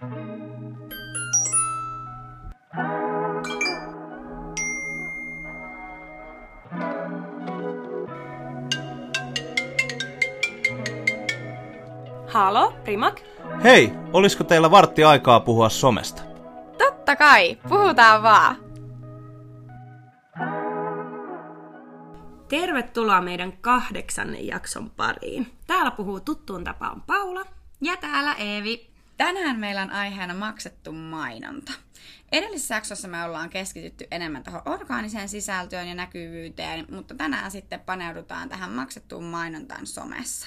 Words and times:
Halo, 0.00 0.12
Primak? 12.84 13.20
Hei, 13.62 13.92
olisiko 14.12 14.44
teillä 14.44 14.70
vartti 14.70 15.04
aikaa 15.04 15.40
puhua 15.40 15.68
somesta? 15.68 16.22
Totta 16.78 17.16
kai, 17.16 17.58
puhutaan 17.68 18.22
vaan. 18.22 18.56
Tervetuloa 22.48 23.20
meidän 23.20 23.52
kahdeksannen 23.52 24.46
jakson 24.46 24.90
pariin. 24.90 25.46
Täällä 25.66 25.90
puhuu 25.90 26.20
tuttuun 26.20 26.64
tapaan 26.64 27.02
Paula. 27.02 27.44
Ja 27.80 27.96
täällä 27.96 28.34
Eevi. 28.34 28.97
Tänään 29.18 29.58
meillä 29.58 29.82
on 29.82 29.90
aiheena 29.90 30.34
maksettu 30.34 30.92
mainonta. 30.92 31.72
Edellisessä 32.32 32.74
jaksossa 32.74 33.08
me 33.08 33.24
ollaan 33.24 33.50
keskitytty 33.50 34.06
enemmän 34.10 34.44
tuohon 34.44 34.62
orgaaniseen 34.64 35.28
sisältöön 35.28 35.88
ja 35.88 35.94
näkyvyyteen, 35.94 36.86
mutta 36.90 37.14
tänään 37.14 37.50
sitten 37.50 37.80
paneudutaan 37.80 38.48
tähän 38.48 38.70
maksettuun 38.70 39.24
mainontaan 39.24 39.86
somessa. 39.86 40.46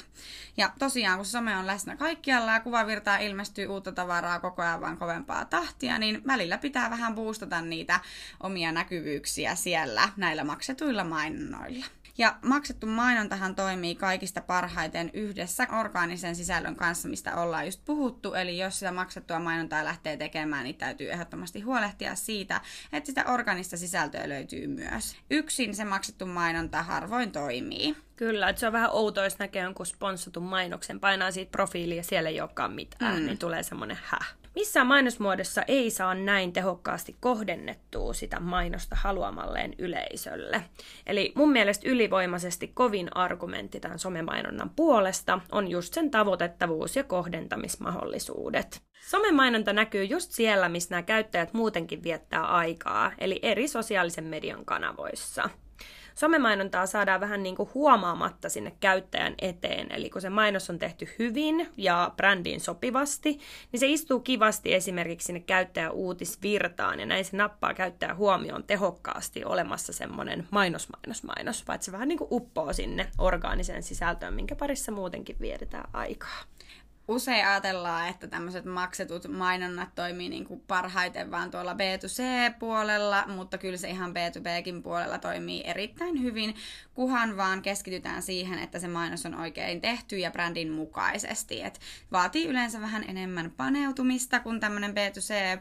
Ja 0.58 0.72
tosiaan, 0.80 1.18
kun 1.18 1.26
some 1.26 1.58
on 1.58 1.68
läsnä 1.68 1.96
kaikkialla 1.96 2.52
ja 2.52 2.60
kuvavirtaa 2.60 3.18
ilmestyy 3.18 3.68
uutta 3.68 3.92
tavaraa 3.92 4.40
koko 4.40 4.62
ajan 4.62 4.82
vaan 4.82 4.98
kovempaa 4.98 5.46
tahtia, 5.46 6.00
niin 6.00 6.22
välillä 6.28 6.58
pitää 6.58 6.90
vähän 6.90 7.16
boostata 7.16 7.62
niitä 7.62 8.00
omia 8.40 8.72
näkyvyyksiä 8.72 9.56
siellä 9.56 10.10
näillä 10.18 10.44
maksetuilla 10.44 11.04
mainonnoilla. 11.04 11.86
Ja 12.18 12.36
maksettu 12.42 12.88
mainontahan 12.88 13.56
toimii 13.56 13.96
kaikista 13.96 14.42
parhaiten 14.42 15.10
yhdessä 15.14 15.68
orgaanisen 15.80 16.36
sisällön 16.36 16.76
kanssa, 16.76 17.10
mistä 17.10 17.36
ollaan 17.36 17.66
just 17.66 17.82
puhuttu. 17.86 18.34
Eli 18.34 18.58
jos 18.58 18.80
sitä 18.80 18.92
maksettua 18.92 19.40
mainontaa 19.40 19.86
lähtee 19.86 20.18
tekemään, 20.18 20.64
niin 20.64 20.76
täytyy 20.76 21.12
ehdottomasti 21.12 21.62
huolehtia 21.62 22.16
siitä, 22.16 22.62
että 22.94 23.08
sitä 23.08 23.26
organista 23.26 23.78
sisältöä 23.78 24.30
löytyy 24.30 24.68
myös. 24.68 25.16
Yksin 25.30 25.76
se 25.76 25.86
maksettu 25.86 26.26
mainonta 26.26 26.84
harvoin 26.84 27.32
toimii. 27.32 27.96
Kyllä, 28.16 28.50
että 28.50 28.60
se 28.60 28.68
on 28.68 28.74
vähän 28.74 28.92
outoa, 28.92 29.24
jos 29.24 29.40
näkee 29.40 29.64
jonkun 29.64 29.86
sponssatun 29.86 30.44
mainoksen, 30.44 31.00
painaa 31.00 31.32
siitä 31.32 31.52
profiiliin 31.52 31.98
ja 31.98 32.04
siellä 32.04 32.30
ei 32.30 32.42
olekaan 32.42 32.74
mitään, 32.74 33.20
mm. 33.20 33.26
niin 33.26 33.38
tulee 33.38 33.64
semmoinen 33.64 33.98
häh. 34.04 34.41
Missään 34.56 34.88
mainosmuodossa 34.88 35.64
ei 35.68 35.92
saa 35.92 36.16
näin 36.16 36.54
tehokkaasti 36.54 37.16
kohdennettua 37.20 38.14
sitä 38.14 38.40
mainosta 38.40 38.96
haluamalleen 38.96 39.74
yleisölle. 39.78 40.64
Eli 41.06 41.32
mun 41.36 41.52
mielestä 41.52 41.90
ylivoimaisesti 41.90 42.68
kovin 42.68 43.18
argumentti 43.18 43.80
tämän 43.80 44.00
somemainonnan 44.00 44.70
puolesta 44.70 45.40
on 45.52 45.68
just 45.68 45.94
sen 45.94 46.12
tavoitettavuus 46.12 46.96
ja 46.96 47.04
kohdentamismahdollisuudet. 47.04 48.82
Somemainonta 49.10 49.74
näkyy 49.74 50.04
just 50.04 50.32
siellä, 50.32 50.70
missä 50.70 50.90
nämä 50.90 51.04
käyttäjät 51.04 51.54
muutenkin 51.54 52.04
viettää 52.04 52.46
aikaa, 52.46 53.12
eli 53.18 53.40
eri 53.42 53.68
sosiaalisen 53.68 54.24
median 54.24 54.66
kanavoissa 54.66 55.50
somemainontaa 56.16 56.86
saadaan 56.86 57.22
vähän 57.22 57.44
niin 57.44 57.56
kuin 57.56 57.70
huomaamatta 57.74 58.50
sinne 58.50 58.74
käyttäjän 58.80 59.36
eteen. 59.42 59.92
Eli 59.92 60.10
kun 60.10 60.22
se 60.22 60.30
mainos 60.30 60.70
on 60.70 60.80
tehty 60.80 61.08
hyvin 61.20 61.68
ja 61.78 62.12
brändiin 62.18 62.60
sopivasti, 62.60 63.40
niin 63.72 63.80
se 63.80 63.88
istuu 63.88 64.20
kivasti 64.20 64.74
esimerkiksi 64.74 65.26
sinne 65.26 65.40
käyttäjän 65.40 65.92
uutisvirtaan 65.92 67.00
ja 67.00 67.06
näin 67.06 67.26
se 67.26 67.38
nappaa 67.38 67.74
käyttäjän 67.74 68.18
huomioon 68.18 68.64
tehokkaasti 68.64 69.46
olemassa 69.46 69.94
semmoinen 69.94 70.48
mainos, 70.52 70.90
mainos, 70.90 71.24
mainos, 71.24 71.68
vaan 71.68 71.82
se 71.82 71.92
vähän 71.92 72.08
niin 72.08 72.18
kuin 72.18 72.28
uppoo 72.32 72.74
sinne 72.74 73.08
orgaaniseen 73.18 73.84
sisältöön, 73.84 74.34
minkä 74.34 74.56
parissa 74.56 74.92
muutenkin 74.92 75.36
vietetään 75.40 75.90
aikaa 75.94 76.44
usein 77.08 77.48
ajatellaan, 77.48 78.08
että 78.08 78.28
tämmöiset 78.28 78.66
maksetut 78.66 79.28
mainonnat 79.28 79.96
toimii 79.96 80.30
niin 80.30 80.46
kuin 80.46 80.64
parhaiten 80.68 81.32
vaan 81.32 81.52
tuolla 81.52 81.74
B2C-puolella, 81.74 83.28
mutta 83.28 83.58
kyllä 83.58 83.78
se 83.78 83.90
ihan 83.90 84.12
B2Bkin 84.12 84.82
puolella 84.82 85.18
toimii 85.18 85.64
erittäin 85.66 86.24
hyvin, 86.24 86.56
kuhan 86.94 87.38
vaan 87.38 87.62
keskitytään 87.62 88.22
siihen, 88.22 88.60
että 88.60 88.80
se 88.80 88.88
mainos 88.88 89.26
on 89.26 89.36
oikein 89.36 89.82
tehty 89.82 90.18
ja 90.18 90.32
brändin 90.32 90.72
mukaisesti. 90.72 91.62
Et 91.62 91.80
vaatii 92.12 92.48
yleensä 92.48 92.82
vähän 92.82 93.04
enemmän 93.08 93.52
paneutumista 93.52 94.40
kuin 94.40 94.60
tämmöinen 94.60 94.92
B2C 94.92 95.60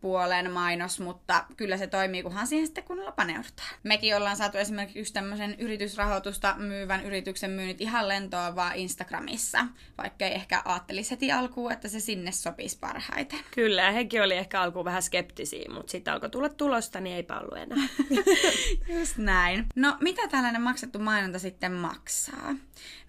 puolen 0.00 0.50
mainos, 0.50 1.00
mutta 1.00 1.44
kyllä 1.56 1.76
se 1.76 1.86
toimii, 1.86 2.22
kunhan 2.22 2.46
siihen 2.46 2.66
sitten 2.66 2.84
kunnolla 2.84 3.12
paneudutaan. 3.12 3.68
Mekin 3.82 4.16
ollaan 4.16 4.36
saatu 4.36 4.58
esimerkiksi 4.58 5.12
tämmöisen 5.12 5.54
yritysrahoitusta 5.58 6.54
myyvän 6.58 7.04
yrityksen 7.04 7.50
myynnit 7.50 7.80
ihan 7.80 8.08
lentoa 8.08 8.56
vaan 8.56 8.76
Instagramissa, 8.76 9.66
vaikka 9.98 10.24
ei 10.24 10.34
ehkä 10.34 10.62
ajattelisi 10.64 11.10
heti 11.10 11.32
alkuun, 11.32 11.72
että 11.72 11.88
se 11.88 12.00
sinne 12.00 12.32
sopisi 12.32 12.78
parhaiten. 12.80 13.38
Kyllä, 13.54 13.90
hekin 13.90 14.22
oli 14.22 14.34
ehkä 14.34 14.60
alkuun 14.60 14.84
vähän 14.84 15.02
skeptisiä, 15.02 15.64
mutta 15.72 15.90
sitten 15.90 16.14
alkoi 16.14 16.30
tulla 16.30 16.48
tulosta, 16.48 17.00
niin 17.00 17.16
eipä 17.16 17.38
ollut 17.38 17.58
enää. 17.58 17.88
just 18.98 19.16
näin. 19.16 19.66
No, 19.76 19.96
mitä 20.00 20.28
tällainen 20.28 20.62
maksettu 20.62 20.98
mainonta 20.98 21.38
sitten 21.38 21.72
maksaa? 21.72 22.54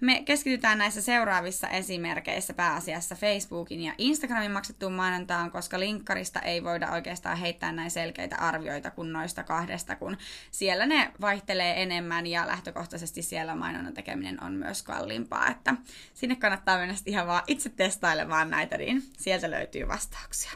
Me 0.01 0.23
keskitytään 0.25 0.77
näissä 0.77 1.01
seuraavissa 1.01 1.69
esimerkkeissä 1.69 2.53
pääasiassa 2.53 3.15
Facebookin 3.15 3.81
ja 3.81 3.93
Instagramin 3.97 4.51
maksettuun 4.51 4.93
mainontaan, 4.93 5.51
koska 5.51 5.79
linkkarista 5.79 6.39
ei 6.39 6.63
voida 6.81 6.93
oikeastaan 6.93 7.37
heittää 7.37 7.71
näin 7.71 7.91
selkeitä 7.91 8.35
arvioita 8.35 8.91
kuin 8.91 9.13
noista 9.13 9.43
kahdesta, 9.43 9.95
kun 9.95 10.17
siellä 10.51 10.85
ne 10.85 11.11
vaihtelee 11.21 11.81
enemmän 11.81 12.27
ja 12.27 12.47
lähtökohtaisesti 12.47 13.21
siellä 13.21 13.55
mainonnan 13.55 13.93
tekeminen 13.93 14.43
on 14.43 14.53
myös 14.53 14.83
kalliimpaa, 14.83 15.47
että 15.47 15.75
sinne 16.13 16.35
kannattaa 16.35 16.77
mennä 16.77 16.95
ihan 17.05 17.27
vaan 17.27 17.43
itse 17.47 17.69
testailemaan 17.69 18.49
näitä, 18.49 18.77
niin 18.77 19.03
sieltä 19.17 19.51
löytyy 19.51 19.87
vastauksia. 19.87 20.51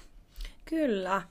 Kyllä. 0.69 1.21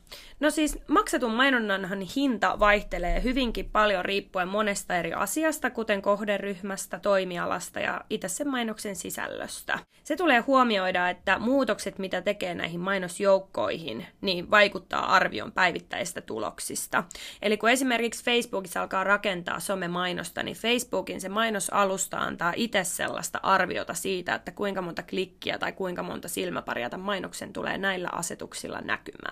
No 0.41 0.51
siis 0.51 0.79
maksetun 0.89 1.35
mainonnanhan 1.35 2.01
hinta 2.01 2.59
vaihtelee 2.59 3.23
hyvinkin 3.23 3.71
paljon 3.71 4.05
riippuen 4.05 4.49
monesta 4.49 4.97
eri 4.97 5.13
asiasta, 5.13 5.71
kuten 5.71 6.03
kohderyhmästä, 6.03 6.99
toimialasta 6.99 7.81
ja 7.81 8.05
itse 8.11 8.29
sen 8.29 8.49
mainoksen 8.49 8.97
sisällöstä. 8.97 9.79
Se 10.05 10.17
tulee 10.17 10.41
huomioida, 10.41 11.09
että 11.09 11.39
muutokset, 11.39 11.99
mitä 11.99 12.23
tekee 12.23 12.55
näihin 12.55 12.81
mainosjoukkoihin, 12.81 14.07
niin 14.21 14.51
vaikuttaa 14.51 15.15
arvion 15.15 15.53
päivittäistä 15.53 16.21
tuloksista. 16.21 17.05
Eli 17.43 17.57
kun 17.57 17.71
esimerkiksi 17.71 18.25
Facebookissa 18.25 18.81
alkaa 18.81 19.05
rakentaa 19.05 19.61
some-mainosta, 19.61 20.43
niin 20.43 20.57
Facebookin 20.57 21.21
se 21.21 21.29
mainosalusta 21.29 22.19
antaa 22.19 22.53
itse 22.57 22.85
sellaista 22.85 23.41
arviota 23.43 23.95
siitä, 23.95 24.35
että 24.35 24.53
kuinka 24.53 24.83
monta 24.83 25.03
klikkiä 25.03 25.59
tai 25.59 25.73
kuinka 25.73 26.03
monta 26.03 26.29
silmäparia 26.29 26.91
tämän 26.91 27.07
mainoksen 27.07 27.53
tulee 27.53 27.79
näillä 27.79 28.09
asetuksilla 28.13 28.81
näkymään. 28.81 29.24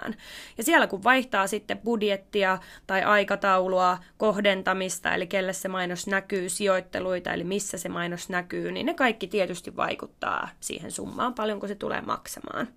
Ja 0.58 0.64
siellä 0.64 0.86
kun 0.86 1.04
vaihtaa 1.04 1.46
sitten 1.46 1.78
budjettia 1.78 2.58
tai 2.86 3.02
aikataulua, 3.02 3.98
kohdentamista, 4.16 5.14
eli 5.14 5.26
kelle 5.26 5.52
se 5.52 5.68
mainos 5.68 6.06
näkyy, 6.06 6.48
sijoitteluita, 6.48 7.32
eli 7.32 7.44
missä 7.44 7.78
se 7.78 7.88
mainos 7.88 8.28
näkyy, 8.28 8.72
niin 8.72 8.86
ne 8.86 8.94
kaikki 8.94 9.26
tietysti 9.26 9.76
vaikuttaa 9.76 10.48
siihen 10.60 10.90
summaan, 10.90 11.34
paljonko 11.34 11.68
se 11.68 11.74
tulee 11.74 12.00
maksamaan. 12.00 12.68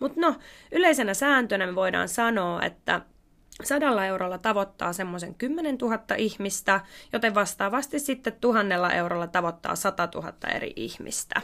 Mutta 0.00 0.20
no, 0.20 0.34
yleisenä 0.72 1.14
sääntönä 1.14 1.66
me 1.66 1.74
voidaan 1.74 2.08
sanoa, 2.08 2.62
että 2.62 3.00
sadalla 3.64 4.06
eurolla 4.06 4.38
tavoittaa 4.38 4.92
semmoisen 4.92 5.34
10 5.34 5.76
000 5.76 5.98
ihmistä, 6.16 6.80
joten 7.12 7.34
vastaavasti 7.34 7.98
sitten 7.98 8.36
tuhannella 8.40 8.92
eurolla 8.92 9.26
tavoittaa 9.26 9.76
100 9.76 10.08
000 10.14 10.32
eri 10.54 10.72
ihmistä. 10.76 11.40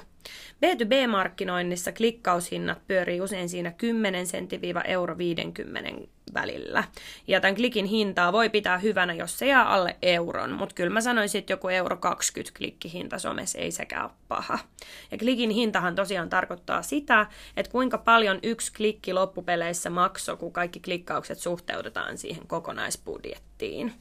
B2B-markkinoinnissa 0.65 1.93
klikkaushinnat 1.93 2.87
pyörii 2.87 3.21
usein 3.21 3.49
siinä 3.49 3.71
10 3.71 4.27
sentti-euro 4.27 5.19
50 5.19 5.91
välillä. 6.35 6.85
Ja 7.27 7.41
tämän 7.41 7.55
klikin 7.55 7.85
hintaa 7.85 8.33
voi 8.33 8.51
pitää 8.51 8.79
hyvänä, 8.79 9.13
jos 9.15 9.39
se 9.39 9.47
jää 9.47 9.69
alle 9.69 9.97
euron, 10.03 10.53
mutta 10.53 10.75
kyllä 10.75 10.91
mä 10.91 11.01
sanoisin, 11.01 11.39
että 11.39 11.53
joku 11.53 11.69
euro 11.69 11.97
20 11.97 12.59
klikkihinta 12.59 13.19
somessa 13.19 13.59
ei 13.59 13.71
sekään 13.71 14.05
ole 14.05 14.13
paha. 14.29 14.59
Ja 15.11 15.19
klikin 15.19 15.51
hintahan 15.51 15.95
tosiaan 15.95 16.31
tarkoittaa 16.31 16.83
sitä, 16.83 17.27
että 17.57 17.73
kuinka 17.73 17.99
paljon 17.99 18.39
yksi 18.43 18.73
klikki 18.73 19.13
loppupeleissä 19.13 19.91
maksoi, 19.91 20.37
kun 20.37 20.53
kaikki 20.53 20.81
klikkaukset 20.81 21.39
suhteutetaan 21.39 22.19
siihen 22.19 22.47
kokonaisbudjettiin. 22.47 23.93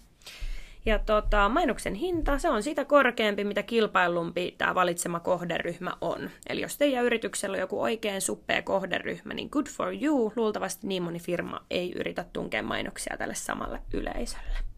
Ja 0.86 1.00
tota, 1.00 1.50
mainoksen 1.50 1.94
hinta, 1.94 2.38
se 2.38 2.50
on 2.50 2.64
sitä 2.64 2.86
korkeampi, 2.86 3.44
mitä 3.44 3.64
kilpailumpi 3.64 4.56
tämä 4.58 4.76
valitsema 4.76 5.20
kohderyhmä 5.20 5.92
on. 6.02 6.30
Eli 6.50 6.62
jos 6.62 6.78
teidän 6.78 7.06
yrityksellä 7.06 7.56
on 7.56 7.62
joku 7.62 7.82
oikein 7.82 8.22
suppea 8.22 8.62
kohderyhmä, 8.62 9.34
niin 9.34 9.50
good 9.52 9.68
for 9.68 9.94
you. 10.04 10.34
Luultavasti 10.36 10.88
niin 10.88 11.04
moni 11.04 11.20
firma 11.20 11.66
ei 11.70 11.94
yritä 11.96 12.26
tunkea 12.34 12.64
mainoksia 12.64 13.18
tälle 13.18 13.36
samalle 13.36 13.80
yleisölle. 13.94 14.73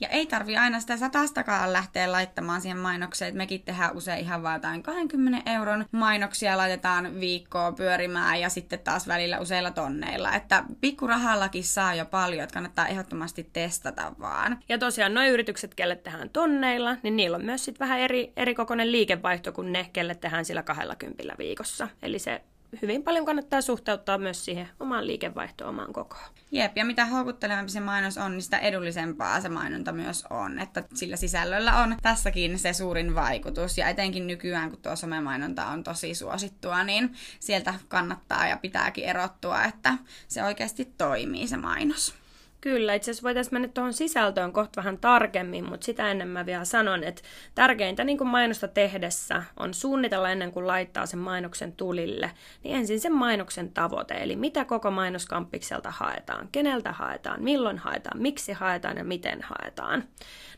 Ja 0.00 0.08
ei 0.08 0.26
tarvi 0.26 0.56
aina 0.56 0.80
sitä 0.80 0.96
satastakaan 0.96 1.72
lähteä 1.72 2.12
laittamaan 2.12 2.60
siihen 2.60 2.78
mainokseen, 2.78 3.28
että 3.28 3.36
mekin 3.36 3.62
tehdään 3.62 3.96
usein 3.96 4.20
ihan 4.20 4.42
vaan 4.42 4.54
jotain 4.54 4.82
20 4.82 5.50
euron 5.52 5.86
mainoksia, 5.92 6.56
laitetaan 6.56 7.20
viikkoa 7.20 7.72
pyörimään 7.72 8.40
ja 8.40 8.48
sitten 8.48 8.78
taas 8.78 9.08
välillä 9.08 9.38
useilla 9.38 9.70
tonneilla. 9.70 10.34
Että 10.34 10.64
pikkurahallakin 10.80 11.64
saa 11.64 11.94
jo 11.94 12.06
paljon, 12.06 12.42
että 12.42 12.54
kannattaa 12.54 12.86
ehdottomasti 12.86 13.50
testata 13.52 14.12
vaan. 14.20 14.58
Ja 14.68 14.78
tosiaan 14.78 15.14
nuo 15.14 15.24
yritykset, 15.24 15.74
kelle 15.74 15.96
tehdään 15.96 16.30
tonneilla, 16.30 16.96
niin 17.02 17.16
niillä 17.16 17.36
on 17.36 17.44
myös 17.44 17.64
sitten 17.64 17.86
vähän 17.86 18.00
eri, 18.00 18.32
eri 18.36 18.54
kokoinen 18.54 18.92
liikevaihto 18.92 19.52
kuin 19.52 19.72
ne, 19.72 19.90
kelle 19.92 20.14
tehdään 20.14 20.44
sillä 20.44 20.62
20 20.62 21.34
viikossa. 21.38 21.88
Eli 22.02 22.18
se 22.18 22.42
hyvin 22.82 23.02
paljon 23.02 23.24
kannattaa 23.24 23.60
suhteuttaa 23.60 24.18
myös 24.18 24.44
siihen 24.44 24.68
omaan 24.80 25.06
liikevaihtoon, 25.06 25.70
omaan 25.70 25.92
kokoon. 25.92 26.24
Jep, 26.50 26.76
ja 26.76 26.84
mitä 26.84 27.06
houkuttelevampi 27.06 27.70
se 27.70 27.80
mainos 27.80 28.18
on, 28.18 28.32
niin 28.32 28.42
sitä 28.42 28.58
edullisempaa 28.58 29.40
se 29.40 29.48
mainonta 29.48 29.92
myös 29.92 30.24
on. 30.30 30.58
Että 30.58 30.84
sillä 30.94 31.16
sisällöllä 31.16 31.78
on 31.78 31.96
tässäkin 32.02 32.58
se 32.58 32.72
suurin 32.72 33.14
vaikutus. 33.14 33.78
Ja 33.78 33.88
etenkin 33.88 34.26
nykyään, 34.26 34.70
kun 34.70 34.82
tuo 34.82 34.96
somemainonta 34.96 35.66
on 35.66 35.84
tosi 35.84 36.14
suosittua, 36.14 36.84
niin 36.84 37.14
sieltä 37.40 37.74
kannattaa 37.88 38.46
ja 38.46 38.56
pitääkin 38.56 39.04
erottua, 39.04 39.64
että 39.64 39.98
se 40.28 40.44
oikeasti 40.44 40.84
toimii 40.98 41.48
se 41.48 41.56
mainos. 41.56 42.14
Kyllä, 42.60 42.94
itse 42.94 43.10
asiassa 43.10 43.26
voitaisiin 43.26 43.54
mennä 43.54 43.68
tuohon 43.68 43.92
sisältöön 43.92 44.52
kohta 44.52 44.76
vähän 44.76 44.98
tarkemmin, 44.98 45.64
mutta 45.64 45.84
sitä 45.84 46.10
ennen 46.10 46.28
mä 46.28 46.46
vielä 46.46 46.64
sanon, 46.64 47.04
että 47.04 47.22
tärkeintä 47.54 48.04
niin 48.04 48.18
kuin 48.18 48.28
mainosta 48.28 48.68
tehdessä 48.68 49.42
on 49.56 49.74
suunnitella 49.74 50.30
ennen 50.30 50.52
kuin 50.52 50.66
laittaa 50.66 51.06
sen 51.06 51.20
mainoksen 51.20 51.72
tulille, 51.72 52.30
niin 52.64 52.76
ensin 52.76 53.00
sen 53.00 53.12
mainoksen 53.12 53.72
tavoite, 53.72 54.14
eli 54.14 54.36
mitä 54.36 54.64
koko 54.64 54.90
mainoskampikselta 54.90 55.90
haetaan, 55.90 56.48
keneltä 56.52 56.92
haetaan, 56.92 57.42
milloin 57.42 57.78
haetaan, 57.78 58.22
miksi 58.22 58.52
haetaan 58.52 58.96
ja 58.96 59.04
miten 59.04 59.42
haetaan. 59.42 60.04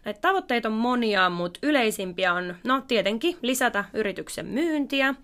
Näitä 0.04 0.20
tavoitteita 0.20 0.68
on 0.68 0.74
monia, 0.74 1.30
mutta 1.30 1.60
yleisimpiä 1.62 2.34
on, 2.34 2.56
no 2.64 2.82
tietenkin 2.88 3.36
lisätä 3.42 3.84
yrityksen 3.94 4.46
myyntiä, 4.46 5.14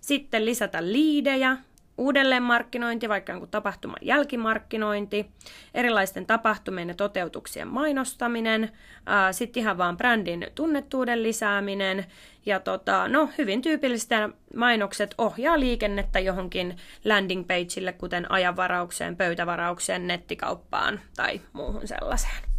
sitten 0.00 0.44
lisätä 0.44 0.86
liidejä, 0.86 1.56
uudelleenmarkkinointi, 2.00 3.08
vaikka 3.08 3.32
jonkun 3.32 3.48
tapahtuman 3.48 3.96
jälkimarkkinointi, 4.02 5.30
erilaisten 5.74 6.26
tapahtumien 6.26 6.88
ja 6.88 6.94
toteutuksien 6.94 7.68
mainostaminen, 7.68 8.70
sitten 9.32 9.60
ihan 9.60 9.78
vaan 9.78 9.96
brändin 9.96 10.46
tunnettuuden 10.54 11.22
lisääminen 11.22 12.06
ja 12.46 12.60
tota, 12.60 13.08
no, 13.08 13.28
hyvin 13.38 13.62
tyypillistä 13.62 14.28
mainokset 14.56 15.14
ohjaa 15.18 15.60
liikennettä 15.60 16.18
johonkin 16.18 16.76
landing 17.04 17.46
pageille, 17.46 17.92
kuten 17.92 18.30
ajanvaraukseen, 18.30 19.16
pöytävaraukseen, 19.16 20.06
nettikauppaan 20.06 21.00
tai 21.16 21.40
muuhun 21.52 21.88
sellaiseen. 21.88 22.49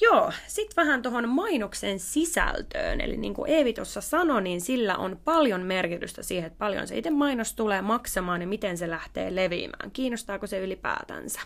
Joo, 0.00 0.32
sitten 0.46 0.76
vähän 0.76 1.02
tuohon 1.02 1.28
mainoksen 1.28 1.98
sisältöön. 1.98 3.00
Eli 3.00 3.16
niin 3.16 3.34
kuin 3.34 3.50
Eevi 3.50 3.72
tuossa 3.72 4.00
sanoi, 4.00 4.42
niin 4.42 4.60
sillä 4.60 4.96
on 4.96 5.20
paljon 5.24 5.60
merkitystä 5.60 6.22
siihen, 6.22 6.46
että 6.46 6.58
paljon 6.58 6.86
se 6.86 6.98
itse 6.98 7.10
mainos 7.10 7.54
tulee 7.54 7.82
maksamaan 7.82 8.40
ja 8.40 8.46
miten 8.46 8.78
se 8.78 8.90
lähtee 8.90 9.34
leviämään. 9.34 9.90
Kiinnostaako 9.90 10.46
se 10.46 10.60
ylipäätänsä? 10.60 11.40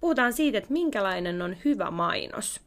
Puhutaan 0.00 0.32
siitä, 0.32 0.58
että 0.58 0.72
minkälainen 0.72 1.42
on 1.42 1.56
hyvä 1.64 1.90
mainos. 1.90 2.60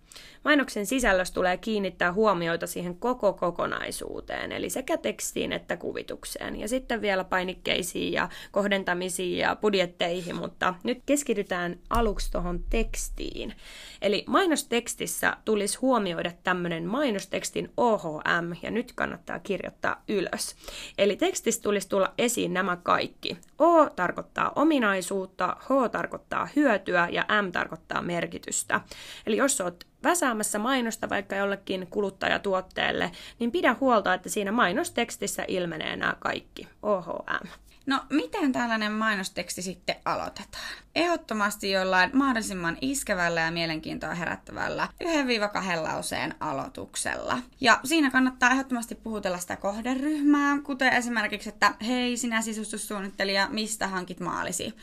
Mainoksen 0.44 0.86
sisällössä 0.86 1.33
tulee 1.33 1.57
kiinnittää 1.57 2.13
huomioita 2.13 2.68
siihen 2.68 2.98
koko 2.98 3.33
kokonaisuuteen, 3.33 4.51
eli 4.51 4.69
sekä 4.69 4.98
tekstiin 4.98 5.54
että 5.54 5.77
kuvitukseen, 5.77 6.60
ja 6.60 6.68
sitten 6.68 7.01
vielä 7.01 7.24
painikkeisiin 7.24 8.13
ja 8.13 8.30
kohdentamisiin 8.51 9.38
ja 9.38 9.56
budjetteihin, 9.56 10.36
mutta 10.36 10.75
nyt 10.83 11.00
keskitytään 11.06 11.80
aluksi 11.89 12.31
tuohon 12.31 12.63
tekstiin. 12.69 13.56
Eli 14.01 14.24
mainostekstissä 14.27 15.38
tulisi 15.45 15.77
huomioida 15.77 16.31
tämmöinen 16.44 16.86
mainostekstin 16.86 17.71
OHM, 17.77 18.54
ja 18.62 18.71
nyt 18.71 18.94
kannattaa 18.95 19.39
kirjoittaa 19.39 20.04
ylös. 20.07 20.56
Eli 20.98 21.16
tekstissä 21.16 21.62
tulisi 21.62 21.89
tulla 21.89 22.13
esiin 22.18 22.54
nämä 22.54 22.77
kaikki. 22.83 23.38
O 23.59 23.89
tarkoittaa 23.89 24.51
ominaisuutta, 24.56 25.57
H 25.59 25.92
tarkoittaa 25.92 26.48
hyötyä 26.56 27.07
ja 27.12 27.25
M 27.42 27.51
tarkoittaa 27.51 28.01
merkitystä. 28.01 28.81
Eli 29.27 29.38
jos 29.38 29.62
olet 29.62 29.86
väsäämässä 30.04 30.60
mainosta 30.60 31.10
vaikka 31.10 31.36
jollekin 31.36 31.88
kuluttajatuotteelle, 31.90 33.12
niin 33.40 33.52
pidä 33.52 33.76
huolta, 33.80 34.14
että 34.14 34.30
siinä 34.30 34.52
mainostekstissä 34.52 35.46
ilmenee 35.48 35.96
nämä 35.96 36.16
kaikki. 36.20 36.68
OHM. 36.84 37.48
No, 37.86 38.00
miten 38.10 38.52
tällainen 38.52 38.92
mainosteksti 38.92 39.62
sitten 39.62 39.96
aloitetaan? 40.06 40.74
Ehdottomasti 40.96 41.72
jollain 41.72 42.10
mahdollisimman 42.14 42.78
iskevällä 42.82 43.42
ja 43.42 43.52
mielenkiintoa 43.52 44.14
herättävällä 44.14 44.88
1-2 45.04 45.82
lauseen 45.82 46.36
aloituksella. 46.40 47.38
Ja 47.62 47.80
siinä 47.84 48.12
kannattaa 48.12 48.52
ehdottomasti 48.52 48.96
puhutella 48.96 49.38
sitä 49.38 49.56
kohderyhmää, 49.56 50.58
kuten 50.64 50.94
esimerkiksi, 50.94 51.50
että 51.50 51.74
hei 51.88 52.18
sinä 52.18 52.42
sisustussuunnittelija, 52.42 53.48
mistä 53.50 53.88
hankit 53.88 54.20
maalisi? 54.20 54.74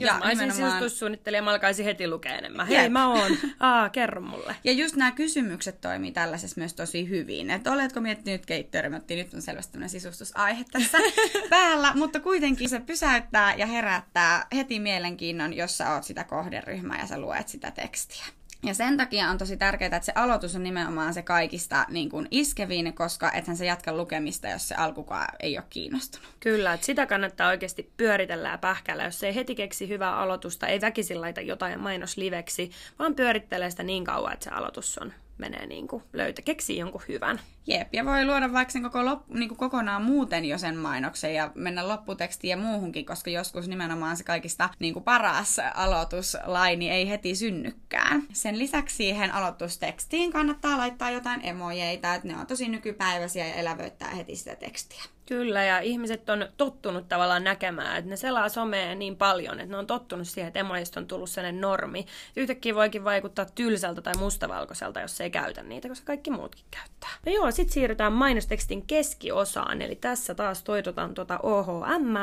Jos 0.00 0.08
ja 0.08 0.18
mä 0.18 0.24
olisin 0.24 0.38
nimenomaan... 0.38 0.72
sisustussuunnittelija, 0.72 1.42
mä 1.42 1.50
alkaisin 1.50 1.84
heti 1.84 2.08
lukea 2.08 2.38
enemmän. 2.38 2.66
Hei, 2.66 2.76
Jep. 2.76 2.92
mä 2.92 3.08
oon. 3.08 3.36
Aa, 3.60 3.88
kerro 3.88 4.20
mulle. 4.20 4.56
Ja 4.64 4.72
just 4.72 4.96
nämä 4.96 5.12
kysymykset 5.12 5.80
toimii 5.80 6.12
tällaisessa 6.12 6.60
myös 6.60 6.74
tosi 6.74 7.08
hyvin. 7.08 7.50
Että 7.50 7.72
oletko 7.72 8.00
miettinyt 8.00 8.46
keittiöremontti? 8.46 9.16
Nyt 9.16 9.34
on 9.34 9.42
selvästi 9.42 9.72
tämmöinen 9.72 9.90
sisustusaihe 9.90 10.64
tässä 10.72 10.98
päällä, 11.50 11.92
mutta 11.94 12.20
kuitenkin 12.20 12.68
se 12.68 12.80
pysäyttää 12.80 13.54
ja 13.54 13.66
herättää 13.66 14.46
heti 14.54 14.80
mielenkiinnon, 14.80 15.54
jos 15.54 15.78
sä 15.78 15.94
oot 15.94 16.04
sitä 16.04 16.24
kohderyhmää 16.24 17.00
ja 17.00 17.06
sä 17.06 17.20
luet 17.20 17.48
sitä 17.48 17.70
tekstiä. 17.70 18.24
Ja 18.62 18.74
sen 18.74 18.96
takia 18.96 19.30
on 19.30 19.38
tosi 19.38 19.56
tärkeää, 19.56 19.96
että 19.96 20.06
se 20.06 20.12
aloitus 20.14 20.54
on 20.54 20.62
nimenomaan 20.62 21.14
se 21.14 21.22
kaikista 21.22 21.86
niin 21.88 22.10
kuin 22.10 22.28
iskevin, 22.30 22.94
koska 22.94 23.32
ethän 23.32 23.56
se 23.56 23.66
jatka 23.66 23.92
lukemista, 23.92 24.48
jos 24.48 24.68
se 24.68 24.74
alkukaan 24.74 25.28
ei 25.40 25.58
ole 25.58 25.64
kiinnostunut. 25.70 26.28
Kyllä, 26.40 26.74
että 26.74 26.86
sitä 26.86 27.06
kannattaa 27.06 27.48
oikeasti 27.48 27.92
pyöritellä 27.96 28.48
ja 28.48 28.58
pähkällä. 28.58 29.04
Jos 29.04 29.22
ei 29.22 29.34
heti 29.34 29.54
keksi 29.54 29.88
hyvää 29.88 30.16
aloitusta, 30.16 30.66
ei 30.66 30.80
väkisin 30.80 31.20
laita 31.20 31.40
jotain 31.40 31.80
mainosliveksi, 31.80 32.70
vaan 32.98 33.14
pyörittelee 33.14 33.70
sitä 33.70 33.82
niin 33.82 34.04
kauan, 34.04 34.32
että 34.32 34.44
se 34.44 34.50
aloitus 34.50 34.98
on 34.98 35.12
menee 35.38 35.66
niin 35.66 35.88
kuin 35.88 36.02
löytä, 36.12 36.42
keksii 36.42 36.78
jonkun 36.78 37.02
hyvän. 37.08 37.40
Jep, 37.68 37.94
ja 37.94 38.04
voi 38.04 38.24
luoda 38.24 38.52
vaikka 38.52 38.72
sen 38.72 38.82
koko 38.82 39.04
lop, 39.04 39.28
niin 39.28 39.48
kuin 39.48 39.58
kokonaan 39.58 40.02
muuten 40.02 40.44
jo 40.44 40.58
sen 40.58 40.76
mainoksen 40.76 41.34
ja 41.34 41.50
mennä 41.54 41.88
lopputekstiin 41.88 42.50
ja 42.50 42.56
muuhunkin, 42.56 43.06
koska 43.06 43.30
joskus 43.30 43.68
nimenomaan 43.68 44.16
se 44.16 44.24
kaikista 44.24 44.68
niin 44.78 44.94
kuin 44.94 45.04
paras 45.04 45.60
aloituslaini 45.74 46.90
ei 46.90 47.08
heti 47.08 47.34
synnykään. 47.34 48.22
Sen 48.32 48.58
lisäksi 48.58 48.96
siihen 48.96 49.34
aloitustekstiin 49.34 50.32
kannattaa 50.32 50.78
laittaa 50.78 51.10
jotain 51.10 51.46
emojeita, 51.46 52.14
että 52.14 52.28
ne 52.28 52.36
on 52.36 52.46
tosi 52.46 52.68
nykypäiväisiä 52.68 53.46
ja 53.46 53.54
elävöittää 53.54 54.10
heti 54.10 54.36
sitä 54.36 54.56
tekstiä. 54.56 55.02
Kyllä, 55.28 55.64
ja 55.64 55.80
ihmiset 55.80 56.30
on 56.30 56.46
tottunut 56.56 57.08
tavallaan 57.08 57.44
näkemään, 57.44 57.96
että 57.96 58.10
ne 58.10 58.16
selaa 58.16 58.48
somea 58.48 58.94
niin 58.94 59.16
paljon, 59.16 59.60
että 59.60 59.72
ne 59.72 59.76
on 59.76 59.86
tottunut 59.86 60.28
siihen, 60.28 60.48
että 60.48 60.60
emojista 60.60 61.00
on 61.00 61.06
tullut 61.06 61.30
sellainen 61.30 61.60
normi. 61.60 62.06
Yhtäkkiä 62.36 62.74
voikin 62.74 63.04
vaikuttaa 63.04 63.44
tylsältä 63.44 64.02
tai 64.02 64.14
mustavalkoiselta, 64.18 65.00
jos 65.00 65.20
ei 65.20 65.30
käytä 65.30 65.62
niitä, 65.62 65.88
koska 65.88 66.06
kaikki 66.06 66.30
muutkin 66.30 66.64
käyttää. 66.70 67.10
No 67.26 67.32
joo, 67.32 67.50
sitten 67.58 67.74
siirrytään 67.74 68.12
mainostekstin 68.12 68.86
keskiosaan, 68.86 69.82
eli 69.82 69.96
tässä 69.96 70.34
taas 70.34 70.62
toitotaan 70.62 71.14
tuota 71.14 71.38
OHM, 71.42 72.14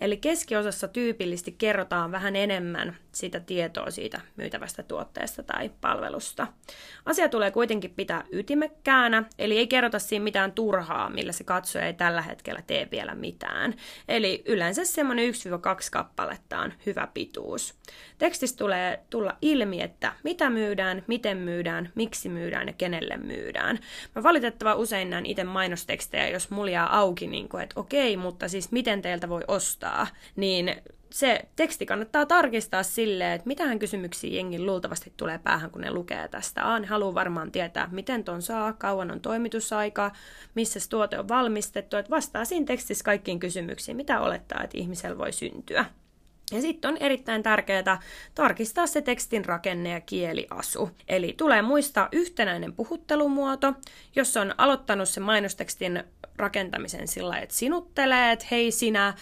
eli 0.00 0.16
keskiosassa 0.16 0.88
tyypillisesti 0.88 1.52
kerrotaan 1.58 2.12
vähän 2.12 2.36
enemmän 2.36 2.96
sitä 3.16 3.40
tietoa 3.40 3.90
siitä 3.90 4.20
myytävästä 4.36 4.82
tuotteesta 4.82 5.42
tai 5.42 5.70
palvelusta. 5.80 6.46
Asia 7.06 7.28
tulee 7.28 7.50
kuitenkin 7.50 7.90
pitää 7.90 8.24
ytimekkäänä, 8.32 9.24
eli 9.38 9.58
ei 9.58 9.66
kerrota 9.66 9.98
siinä 9.98 10.22
mitään 10.22 10.52
turhaa, 10.52 11.10
millä 11.10 11.32
se 11.32 11.44
katsoja 11.44 11.86
ei 11.86 11.94
tällä 11.94 12.22
hetkellä 12.22 12.62
tee 12.66 12.88
vielä 12.90 13.14
mitään. 13.14 13.74
Eli 14.08 14.42
yleensä 14.46 14.84
semmoinen 14.84 15.34
1-2 15.34 15.36
kappaletta 15.92 16.58
on 16.58 16.72
hyvä 16.86 17.08
pituus. 17.14 17.74
Tekstissä 18.18 18.56
tulee 18.56 19.00
tulla 19.10 19.36
ilmi, 19.42 19.82
että 19.82 20.12
mitä 20.24 20.50
myydään, 20.50 21.04
miten 21.06 21.36
myydään, 21.36 21.92
miksi 21.94 22.28
myydään 22.28 22.66
ja 22.66 22.72
kenelle 22.72 23.16
myydään. 23.16 23.78
Mä 24.14 24.22
valitettava 24.22 24.74
usein 24.74 25.10
näen 25.10 25.26
itse 25.26 25.44
mainostekstejä, 25.44 26.28
jos 26.28 26.50
mulla 26.50 26.70
jää 26.70 26.98
auki, 26.98 27.26
niin 27.26 27.48
kuin, 27.48 27.62
että 27.62 27.80
okei, 27.80 28.16
mutta 28.16 28.48
siis 28.48 28.72
miten 28.72 29.02
teiltä 29.02 29.28
voi 29.28 29.42
ostaa, 29.48 30.06
niin 30.36 30.82
se 31.10 31.44
teksti 31.56 31.86
kannattaa 31.86 32.26
tarkistaa 32.26 32.82
silleen, 32.82 33.32
että 33.32 33.46
mitähän 33.46 33.78
kysymyksiä 33.78 34.30
jengin 34.30 34.66
luultavasti 34.66 35.12
tulee 35.16 35.38
päähän, 35.38 35.70
kun 35.70 35.80
ne 35.80 35.90
lukee 35.90 36.28
tästä. 36.28 36.72
A, 36.72 36.78
ne 36.78 36.86
haluaa 36.86 37.14
varmaan 37.14 37.52
tietää, 37.52 37.88
miten 37.92 38.24
ton 38.24 38.42
saa, 38.42 38.72
kauan 38.72 39.10
on 39.10 39.20
toimitusaika, 39.20 40.10
missä 40.54 40.80
tuote 40.90 41.18
on 41.18 41.28
valmistettu, 41.28 41.96
että 41.96 42.10
vastaa 42.10 42.44
siinä 42.44 42.66
tekstissä 42.66 43.04
kaikkiin 43.04 43.40
kysymyksiin, 43.40 43.96
mitä 43.96 44.20
olettaa, 44.20 44.62
että 44.64 44.78
ihmisellä 44.78 45.18
voi 45.18 45.32
syntyä. 45.32 45.84
Ja 46.52 46.60
sitten 46.60 46.90
on 46.90 46.96
erittäin 47.00 47.42
tärkeää 47.42 48.00
tarkistaa 48.34 48.86
se 48.86 49.02
tekstin 49.02 49.44
rakenne 49.44 49.90
ja 49.90 50.00
kieliasu. 50.00 50.90
Eli 51.08 51.34
tulee 51.36 51.62
muistaa 51.62 52.08
yhtenäinen 52.12 52.72
puhuttelumuoto, 52.72 53.72
jos 54.16 54.36
on 54.36 54.54
aloittanut 54.58 55.08
sen 55.08 55.22
mainostekstin 55.22 56.04
rakentamisen 56.36 57.08
sillä 57.08 57.38
että 57.38 57.54
sinuttelee, 57.54 58.32
että 58.32 58.46
hei 58.50 58.70
sinä, 58.70 59.14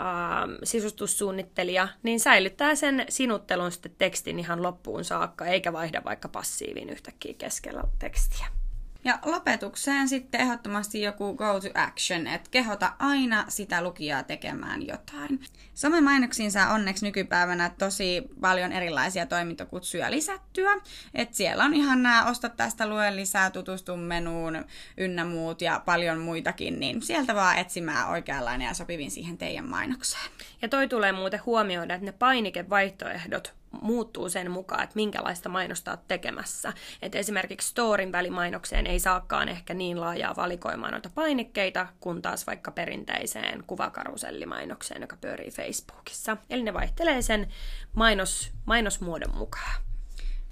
äh, 0.00 0.58
sisustussuunnittelija, 0.64 1.88
niin 2.02 2.20
säilyttää 2.20 2.74
sen 2.74 3.04
sinuttelun 3.08 3.72
sitten 3.72 3.92
tekstin 3.98 4.38
ihan 4.38 4.62
loppuun 4.62 5.04
saakka, 5.04 5.46
eikä 5.46 5.72
vaihda 5.72 6.04
vaikka 6.04 6.28
passiivin 6.28 6.90
yhtäkkiä 6.90 7.34
keskellä 7.38 7.82
tekstiä. 7.98 8.57
Ja 9.04 9.18
lopetukseen 9.24 10.08
sitten 10.08 10.40
ehdottomasti 10.40 11.02
joku 11.02 11.34
go 11.34 11.60
to 11.60 11.68
action, 11.74 12.26
että 12.26 12.50
kehota 12.50 12.92
aina 12.98 13.44
sitä 13.48 13.82
lukijaa 13.82 14.22
tekemään 14.22 14.86
jotain. 14.86 15.40
Somemainoksiin 15.74 16.52
saa 16.52 16.72
onneksi 16.72 17.04
nykypäivänä 17.04 17.70
tosi 17.78 18.22
paljon 18.40 18.72
erilaisia 18.72 19.26
toimintokutsuja 19.26 20.10
lisättyä. 20.10 20.72
että 21.14 21.36
siellä 21.36 21.64
on 21.64 21.74
ihan 21.74 22.02
nämä 22.02 22.24
osta 22.24 22.48
tästä, 22.48 22.88
lue 22.88 23.16
lisää, 23.16 23.50
tutustu 23.50 23.96
menuun 23.96 24.64
ynnä 24.96 25.24
muut 25.24 25.62
ja 25.62 25.82
paljon 25.84 26.18
muitakin, 26.18 26.80
niin 26.80 27.02
sieltä 27.02 27.34
vaan 27.34 27.58
etsimään 27.58 28.08
oikeanlainen 28.08 28.66
ja 28.66 28.74
sopivin 28.74 29.10
siihen 29.10 29.38
teidän 29.38 29.68
mainokseen. 29.68 30.30
Ja 30.62 30.68
toi 30.68 30.88
tulee 30.88 31.12
muuten 31.12 31.40
huomioida, 31.46 31.94
että 31.94 32.06
ne 32.06 32.12
painikevaihtoehdot 32.12 33.54
muuttuu 33.82 34.28
sen 34.28 34.50
mukaan, 34.50 34.82
että 34.82 34.96
minkälaista 34.96 35.48
mainosta 35.48 35.90
olet 35.90 36.08
tekemässä. 36.08 36.72
Et 37.02 37.14
esimerkiksi 37.14 37.68
Storin 37.68 38.12
välimainokseen 38.12 38.86
ei 38.86 39.00
saakaan 39.00 39.48
ehkä 39.48 39.74
niin 39.74 40.00
laajaa 40.00 40.36
valikoimaa 40.36 40.90
noita 40.90 41.10
painikkeita, 41.14 41.86
kun 42.00 42.22
taas 42.22 42.46
vaikka 42.46 42.70
perinteiseen 42.70 43.64
kuvakarusellimainokseen, 43.66 45.00
joka 45.00 45.16
pyörii 45.16 45.50
Facebookissa. 45.50 46.36
Eli 46.50 46.62
ne 46.62 46.74
vaihtelee 46.74 47.22
sen 47.22 47.48
mainos, 47.94 48.52
mainosmuodon 48.64 49.36
mukaan. 49.36 49.87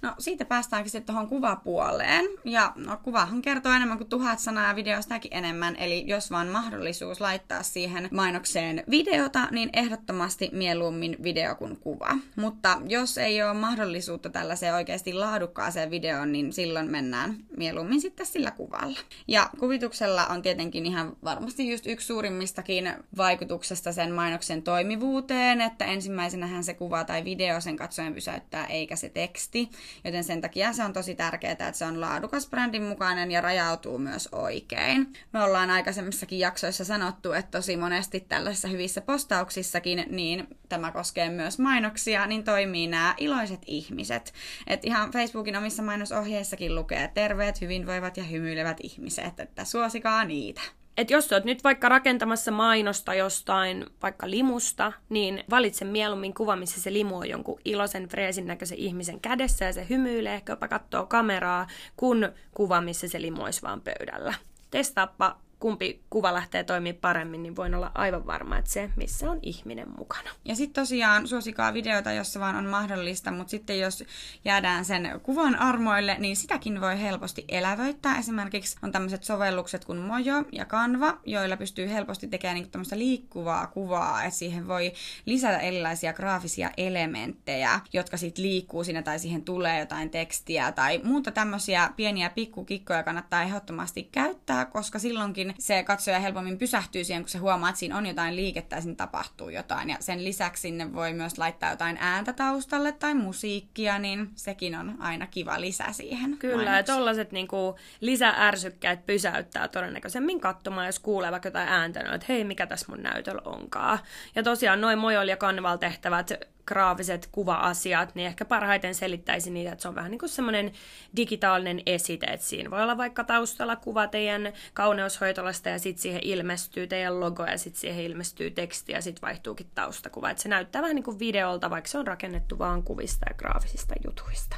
No 0.06 0.14
siitä 0.18 0.44
päästäänkin 0.44 0.90
sitten 0.90 1.14
tuohon 1.14 1.28
kuvapuoleen. 1.28 2.24
Ja 2.44 2.72
no, 2.76 2.96
kuvahan 3.02 3.42
kertoo 3.42 3.72
enemmän 3.72 3.98
kuin 3.98 4.08
tuhat 4.08 4.38
sanaa 4.38 4.68
ja 4.68 4.76
videostakin 4.76 5.34
enemmän. 5.34 5.76
Eli 5.76 6.04
jos 6.06 6.30
vaan 6.30 6.48
mahdollisuus 6.48 7.20
laittaa 7.20 7.62
siihen 7.62 8.08
mainokseen 8.12 8.84
videota, 8.90 9.48
niin 9.50 9.70
ehdottomasti 9.72 10.50
mieluummin 10.52 11.16
video 11.22 11.54
kuin 11.54 11.76
kuva. 11.76 12.18
Mutta 12.36 12.80
jos 12.88 13.18
ei 13.18 13.42
ole 13.42 13.54
mahdollisuutta 13.54 14.30
tällaiseen 14.30 14.74
oikeasti 14.74 15.12
laadukkaaseen 15.12 15.90
videoon, 15.90 16.32
niin 16.32 16.52
silloin 16.52 16.90
mennään 16.90 17.36
mieluummin 17.56 18.00
sitten 18.00 18.26
sillä 18.26 18.50
kuvalla. 18.50 18.98
Ja 19.28 19.50
kuvituksella 19.58 20.26
on 20.26 20.42
tietenkin 20.42 20.86
ihan 20.86 21.16
varmasti 21.24 21.70
just 21.70 21.86
yksi 21.86 22.06
suurimmistakin 22.06 22.92
vaikutuksesta 23.16 23.92
sen 23.92 24.12
mainoksen 24.12 24.62
toimivuuteen, 24.62 25.60
että 25.60 25.84
ensimmäisenähän 25.84 26.64
se 26.64 26.74
kuva 26.74 27.04
tai 27.04 27.24
video 27.24 27.60
sen 27.60 27.76
katsojen 27.76 28.14
pysäyttää 28.14 28.66
eikä 28.66 28.96
se 28.96 29.08
teksti. 29.08 29.70
Joten 30.04 30.24
sen 30.24 30.40
takia 30.40 30.72
se 30.72 30.84
on 30.84 30.92
tosi 30.92 31.14
tärkeää, 31.14 31.52
että 31.52 31.72
se 31.72 31.84
on 31.84 32.00
laadukas 32.00 32.48
brändin 32.48 32.82
mukainen 32.82 33.30
ja 33.30 33.40
rajautuu 33.40 33.98
myös 33.98 34.28
oikein. 34.32 35.12
Me 35.32 35.42
ollaan 35.42 35.70
aikaisemmissakin 35.70 36.38
jaksoissa 36.38 36.84
sanottu, 36.84 37.32
että 37.32 37.50
tosi 37.50 37.76
monesti 37.76 38.20
tällaisissa 38.20 38.68
hyvissä 38.68 39.00
postauksissakin, 39.00 40.06
niin 40.10 40.46
tämä 40.68 40.92
koskee 40.92 41.30
myös 41.30 41.58
mainoksia, 41.58 42.26
niin 42.26 42.44
toimii 42.44 42.86
nämä 42.86 43.14
iloiset 43.18 43.60
ihmiset. 43.66 44.34
Et 44.66 44.84
ihan 44.84 45.10
Facebookin 45.10 45.56
omissa 45.56 45.82
mainosohjeissakin 45.82 46.74
lukee 46.74 47.10
terveet, 47.14 47.60
hyvinvoivat 47.60 48.16
ja 48.16 48.24
hymyilevät 48.24 48.76
ihmiset, 48.82 49.40
että 49.40 49.64
suosikaa 49.64 50.24
niitä 50.24 50.60
että 50.96 51.12
jos 51.12 51.32
olet 51.32 51.44
nyt 51.44 51.64
vaikka 51.64 51.88
rakentamassa 51.88 52.50
mainosta 52.50 53.14
jostain, 53.14 53.86
vaikka 54.02 54.30
limusta, 54.30 54.92
niin 55.08 55.44
valitse 55.50 55.84
mieluummin 55.84 56.34
kuva, 56.34 56.56
missä 56.56 56.80
se 56.80 56.92
limu 56.92 57.16
on 57.16 57.28
jonkun 57.28 57.60
iloisen, 57.64 58.08
freesin 58.08 58.46
näköisen 58.46 58.78
ihmisen 58.78 59.20
kädessä 59.20 59.64
ja 59.64 59.72
se 59.72 59.86
hymyilee, 59.90 60.34
ehkä 60.34 60.52
jopa 60.52 60.68
katsoo 60.68 61.06
kameraa, 61.06 61.66
kun 61.96 62.28
kuva, 62.54 62.80
missä 62.80 63.08
se 63.08 63.20
limu 63.20 63.42
olisi 63.42 63.62
vaan 63.62 63.80
pöydällä. 63.80 64.34
Testaappa 64.70 65.38
kumpi 65.66 66.02
kuva 66.10 66.34
lähtee 66.34 66.64
toimimaan 66.64 67.00
paremmin, 67.00 67.42
niin 67.42 67.56
voin 67.56 67.74
olla 67.74 67.90
aivan 67.94 68.26
varma, 68.26 68.58
että 68.58 68.70
se, 68.70 68.90
missä 68.96 69.30
on 69.30 69.38
ihminen 69.42 69.86
mukana. 69.98 70.30
Ja 70.44 70.56
sitten 70.56 70.82
tosiaan 70.82 71.28
suosikaa 71.28 71.74
videota, 71.74 72.12
jossa 72.12 72.40
vaan 72.40 72.56
on 72.56 72.66
mahdollista, 72.66 73.30
mutta 73.30 73.50
sitten 73.50 73.80
jos 73.80 74.04
jäädään 74.44 74.84
sen 74.84 75.20
kuvan 75.22 75.56
armoille, 75.56 76.16
niin 76.18 76.36
sitäkin 76.36 76.80
voi 76.80 77.00
helposti 77.00 77.44
elävöittää. 77.48 78.18
Esimerkiksi 78.18 78.76
on 78.82 78.92
tämmöiset 78.92 79.24
sovellukset 79.24 79.84
kuin 79.84 79.98
Mojo 79.98 80.44
ja 80.52 80.64
Canva, 80.64 81.18
joilla 81.24 81.56
pystyy 81.56 81.90
helposti 81.90 82.28
tekemään 82.28 82.54
niin 82.54 82.70
tämmöistä 82.70 82.98
liikkuvaa 82.98 83.66
kuvaa, 83.66 84.24
että 84.24 84.38
siihen 84.38 84.68
voi 84.68 84.92
lisätä 85.24 85.58
erilaisia 85.58 86.12
graafisia 86.12 86.70
elementtejä, 86.76 87.80
jotka 87.92 88.16
sitten 88.16 88.44
liikkuu 88.44 88.84
siinä 88.84 89.02
tai 89.02 89.18
siihen 89.18 89.42
tulee 89.42 89.80
jotain 89.80 90.10
tekstiä 90.10 90.72
tai 90.72 91.00
muuta 91.04 91.30
tämmöisiä 91.30 91.90
pieniä 91.96 92.30
pikkukikkoja 92.30 93.02
kannattaa 93.02 93.42
ehdottomasti 93.42 94.08
käyttää, 94.12 94.64
koska 94.64 94.98
silloinkin 94.98 95.55
se 95.58 95.82
katsoja 95.82 96.18
helpommin 96.18 96.58
pysähtyy 96.58 97.04
siihen, 97.04 97.22
kun 97.22 97.28
se 97.28 97.38
huomaa, 97.38 97.68
että 97.68 97.78
siinä 97.78 97.96
on 97.96 98.06
jotain 98.06 98.36
liikettä 98.36 98.76
ja 98.76 98.82
siinä 98.82 98.96
tapahtuu 98.96 99.48
jotain. 99.48 99.90
Ja 99.90 99.96
sen 100.00 100.24
lisäksi 100.24 100.60
sinne 100.60 100.94
voi 100.94 101.12
myös 101.12 101.38
laittaa 101.38 101.70
jotain 101.70 101.96
ääntä 102.00 102.32
taustalle 102.32 102.92
tai 102.92 103.14
musiikkia, 103.14 103.98
niin 103.98 104.30
sekin 104.34 104.74
on 104.74 104.96
aina 104.98 105.26
kiva 105.26 105.60
lisä 105.60 105.84
siihen. 105.92 106.38
Kyllä, 106.38 106.76
ja 106.76 106.82
tollaset 106.82 107.32
niinku 107.32 107.76
lisäärsykkäät 108.00 109.06
pysäyttää 109.06 109.68
todennäköisemmin 109.68 110.40
katsomaan, 110.40 110.86
jos 110.86 110.98
kuulee 110.98 111.30
vaikka 111.30 111.46
jotain 111.48 111.68
ääntä, 111.68 112.00
että 112.00 112.26
hei, 112.28 112.44
mikä 112.44 112.66
tässä 112.66 112.86
mun 112.88 113.02
näytöllä 113.02 113.42
onkaan. 113.44 113.98
Ja 114.34 114.42
tosiaan 114.42 114.80
noin 114.80 114.98
Mojol 114.98 115.28
ja 115.28 115.36
Kanval 115.36 115.76
tehtävät 115.76 116.55
graafiset 116.66 117.28
kuva-asiat, 117.32 118.14
niin 118.14 118.26
ehkä 118.26 118.44
parhaiten 118.44 118.94
selittäisi 118.94 119.50
niitä, 119.50 119.72
että 119.72 119.82
se 119.82 119.88
on 119.88 119.94
vähän 119.94 120.10
niin 120.10 120.18
kuin 120.18 120.28
semmoinen 120.30 120.72
digitaalinen 121.16 121.82
esite, 121.86 122.26
että 122.26 122.46
siinä 122.46 122.70
voi 122.70 122.82
olla 122.82 122.96
vaikka 122.96 123.24
taustalla 123.24 123.76
kuva 123.76 124.06
teidän 124.06 124.52
kauneushoitolasta 124.74 125.68
ja 125.68 125.78
sitten 125.78 126.02
siihen 126.02 126.20
ilmestyy 126.24 126.86
teidän 126.86 127.20
logo 127.20 127.44
ja 127.44 127.58
sitten 127.58 127.80
siihen 127.80 128.04
ilmestyy 128.04 128.50
teksti 128.50 128.92
ja 128.92 129.02
sitten 129.02 129.22
vaihtuukin 129.22 129.70
taustakuva, 129.74 130.30
että 130.30 130.42
se 130.42 130.48
näyttää 130.48 130.82
vähän 130.82 130.94
niin 130.94 131.04
kuin 131.04 131.18
videolta, 131.18 131.70
vaikka 131.70 131.90
se 131.90 131.98
on 131.98 132.06
rakennettu 132.06 132.58
vaan 132.58 132.82
kuvista 132.82 133.26
ja 133.30 133.34
graafisista 133.34 133.94
jutuista. 134.04 134.56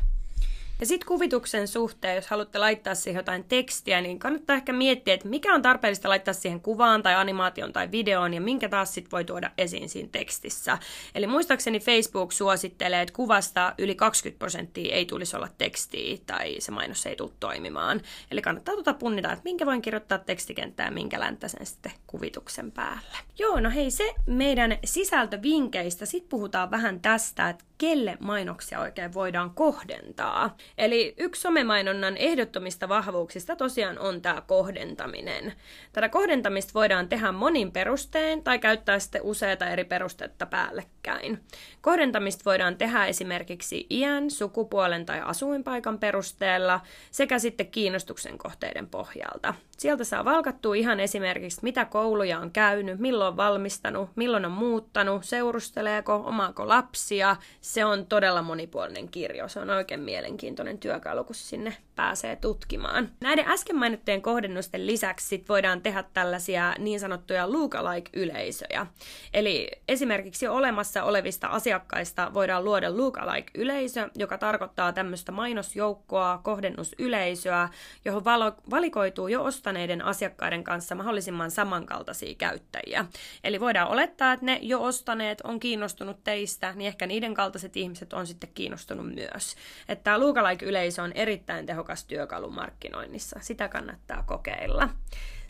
Ja 0.81 0.87
sitten 0.87 1.09
kuvituksen 1.09 1.69
suhteen, 1.69 2.17
jos 2.17 2.27
haluatte 2.27 2.59
laittaa 2.59 2.95
siihen 2.95 3.21
jotain 3.21 3.45
tekstiä, 3.45 4.01
niin 4.01 4.19
kannattaa 4.19 4.57
ehkä 4.57 4.73
miettiä, 4.73 5.15
että 5.15 5.29
mikä 5.29 5.55
on 5.55 5.63
tarpeellista 5.63 6.09
laittaa 6.09 6.35
siihen 6.35 6.61
kuvaan 6.61 7.03
tai 7.03 7.15
animaation 7.15 7.73
tai 7.73 7.91
videoon 7.91 8.35
ja 8.35 8.41
minkä 8.41 8.69
taas 8.69 8.95
sitten 8.95 9.11
voi 9.11 9.25
tuoda 9.25 9.51
esiin 9.59 9.89
siinä 9.89 10.09
tekstissä. 10.13 10.79
Eli 11.15 11.27
muistaakseni 11.27 11.81
Facebook 11.81 12.33
suosittelee, 12.33 13.03
että 13.03 13.15
kuvasta 13.15 13.75
yli 13.79 13.95
20 13.95 14.39
prosenttia 14.39 14.95
ei 14.95 15.07
tulisi 15.07 15.37
olla 15.37 15.49
tekstiä 15.59 16.19
tai 16.27 16.57
se 16.59 16.71
mainos 16.71 17.07
ei 17.07 17.17
tule 17.17 17.31
toimimaan. 17.41 18.01
Eli 18.31 18.43
kannattaa 18.43 18.75
tuota 18.75 18.95
punnita, 18.95 19.33
että 19.33 19.45
minkä 19.45 19.67
voin 19.67 19.83
kirjoittaa 19.83 20.19
tekstikenttään 20.19 20.95
minkä 20.95 21.21
läntä 21.21 21.49
sen 21.49 21.67
sitten 21.67 21.93
kuvituksen 22.07 22.73
päälle. 22.73 23.19
Joo, 23.39 23.61
no 23.61 23.71
hei, 23.71 23.91
se 23.91 24.15
meidän 24.27 24.79
sisältövinkkeistä. 24.85 26.07
Sitten 26.07 26.29
puhutaan 26.29 26.71
vähän 26.71 27.01
tästä, 27.01 27.49
että 27.49 27.65
kelle 27.79 28.17
mainoksia 28.21 28.81
oikein 28.81 29.15
voidaan 29.15 29.51
kohdentaa. 29.51 30.57
Eli 30.79 31.15
yksi 31.19 31.41
somemainonnan 31.43 32.17
ehdottomista 32.17 32.89
vahvuuksista 32.89 33.57
tosiaan 33.57 33.99
on 33.99 34.23
tämä 34.23 34.41
kohdentaminen. 34.41 35.53
Tätä 35.93 36.09
kohdentamista 36.09 36.75
voidaan 36.75 37.09
tehdä 37.09 37.33
monin 37.33 37.73
perusteen 37.73 38.43
tai 38.43 38.59
käyttää 38.59 38.99
sitten 38.99 39.23
useita 39.23 39.69
eri 39.69 39.85
perustetta 39.85 40.47
päällekkäin. 40.47 41.41
Kohdentamista 41.81 42.43
voidaan 42.45 42.77
tehdä 42.77 43.07
esimerkiksi 43.07 43.87
iän, 43.91 44.31
sukupuolen 44.31 45.07
tai 45.07 45.21
asuinpaikan 45.25 45.99
perusteella 45.99 46.81
sekä 47.11 47.39
sitten 47.39 47.71
kiinnostuksen 47.71 48.39
kohteiden 48.39 48.89
pohjalta. 48.89 49.55
Sieltä 49.79 50.05
saa 50.05 50.25
valkattua 50.25 50.75
ihan 50.75 51.01
esimerkiksi, 51.01 51.61
mitä 51.63 51.85
kouluja 51.85 52.39
on 52.39 52.51
käynyt, 52.51 52.99
milloin 52.99 53.29
on 53.29 53.37
valmistanut, 53.37 54.11
milloin 54.17 54.45
on 54.45 54.53
muuttanut, 54.53 55.25
seurusteleeko, 55.25 56.15
omaako 56.15 56.69
lapsia. 56.69 57.37
Se 57.61 57.85
on 57.85 58.07
todella 58.07 58.43
monipuolinen 58.43 59.09
kirjo. 59.09 59.49
Se 59.49 59.61
on 59.61 59.71
oikein 59.71 60.01
mielenkiintoinen 60.01 60.79
työkalu, 60.79 61.25
kun 61.25 61.35
sinne 61.35 61.77
pääsee 61.95 62.37
tutkimaan. 62.37 63.09
Näiden 63.21 63.49
äsken 63.49 63.77
mainittujen 63.77 64.23
kohdennusten 64.23 64.87
lisäksi 64.87 65.29
sit 65.29 65.49
voidaan 65.49 65.83
tehdä 65.83 66.05
tällaisia 66.15 66.75
niin 66.79 67.01
sanottuja 67.01 67.53
lookalike-yleisöjä. 67.53 68.87
Eli 69.35 69.71
esimerkiksi 69.89 70.49
olemassa 70.49 71.05
olevista 71.05 71.47
asiakkaista 71.47 72.35
voidaan 72.35 72.65
luoda 72.65 72.97
lookalike-yleisö, 72.97 74.11
joka 74.15 74.39
tarkoittaa 74.39 74.93
tämmöistä 74.93 75.33
mainosjoukkoa, 75.33 76.41
kohdennusyleisöä, 76.43 77.69
johon 78.05 78.25
valikoituu 78.71 79.29
jo 79.29 79.45
osta 79.45 79.68
ostaneiden 79.69 80.05
asiakkaiden 80.05 80.65
kanssa 80.65 80.95
mahdollisimman 80.95 81.51
samankaltaisia 81.51 82.35
käyttäjiä. 82.35 83.05
Eli 83.45 83.61
voidaan 83.61 83.89
olettaa, 83.89 84.33
että 84.33 84.47
ne 84.47 84.59
jo 84.63 84.83
ostaneet 84.83 85.41
on 85.41 85.61
kiinnostunut 85.61 86.25
teistä, 86.25 86.73
niin 86.73 86.89
ehkä 86.89 87.07
niiden 87.07 87.35
kaltaiset 87.35 87.77
ihmiset 87.77 88.13
on 88.13 88.27
sitten 88.27 88.51
kiinnostunut 88.55 89.15
myös. 89.15 89.57
Että 89.89 90.05
tämä 90.05 90.21
lookalike-yleisö 90.21 91.03
on 91.03 91.13
erittäin 91.13 91.67
tehokas 91.67 92.05
työkalu 92.05 92.51
markkinoinnissa. 92.51 93.41
Sitä 93.43 93.69
kannattaa 93.69 94.23
kokeilla. 94.23 94.89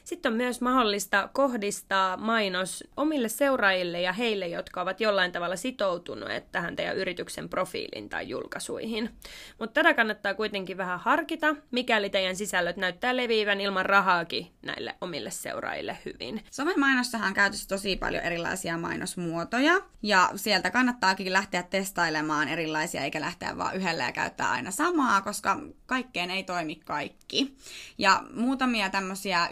Sitten 0.08 0.32
on 0.32 0.36
myös 0.36 0.60
mahdollista 0.60 1.28
kohdistaa 1.32 2.16
mainos 2.16 2.84
omille 2.96 3.28
seuraajille 3.28 4.00
ja 4.00 4.12
heille, 4.12 4.48
jotka 4.48 4.80
ovat 4.80 5.00
jollain 5.00 5.32
tavalla 5.32 5.56
sitoutuneet 5.56 6.52
tähän 6.52 6.76
teidän 6.76 6.96
yrityksen 6.96 7.48
profiilin 7.48 8.08
tai 8.08 8.28
julkaisuihin. 8.28 9.10
Mutta 9.58 9.74
tätä 9.74 9.94
kannattaa 9.94 10.34
kuitenkin 10.34 10.76
vähän 10.76 11.00
harkita, 11.00 11.56
mikäli 11.70 12.10
teidän 12.10 12.36
sisällöt 12.36 12.76
näyttää 12.76 13.16
leviivän 13.16 13.60
ilman 13.60 13.86
rahaakin 13.86 14.52
näille 14.62 14.94
omille 15.00 15.30
seuraajille 15.30 15.98
hyvin. 16.04 16.44
Somemainossahan 16.50 17.28
on 17.28 17.34
käytössä 17.34 17.68
tosi 17.68 17.96
paljon 17.96 18.22
erilaisia 18.22 18.78
mainosmuotoja, 18.78 19.80
ja 20.02 20.30
sieltä 20.36 20.70
kannattaakin 20.70 21.32
lähteä 21.32 21.62
testailemaan 21.62 22.48
erilaisia, 22.48 23.00
eikä 23.00 23.20
lähteä 23.20 23.58
vaan 23.58 23.76
yhdellä 23.76 24.04
ja 24.04 24.12
käyttää 24.12 24.50
aina 24.50 24.70
samaa, 24.70 25.20
koska 25.20 25.60
kaikkeen 25.86 26.30
ei 26.30 26.42
toimi 26.42 26.76
kaikki. 26.76 27.56
Ja 27.98 28.22
muutamia 28.34 28.90
tämmöisiä 28.90 29.48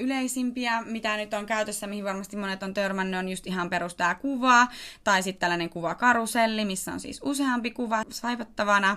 yleisimpiä, 0.46 0.82
mitä 0.82 1.16
nyt 1.16 1.34
on 1.34 1.46
käytössä, 1.46 1.86
mihin 1.86 2.04
varmasti 2.04 2.36
monet 2.36 2.62
on 2.62 2.74
törmännyt, 2.74 3.18
on 3.18 3.28
just 3.28 3.46
ihan 3.46 3.70
perustaa 3.70 4.14
kuva, 4.14 4.68
tai 5.04 5.22
sitten 5.22 5.40
tällainen 5.40 5.70
kuvakaruselli, 5.70 6.64
missä 6.64 6.92
on 6.92 7.00
siis 7.00 7.20
useampi 7.24 7.70
kuva 7.70 8.02
svaipattavana, 8.10 8.96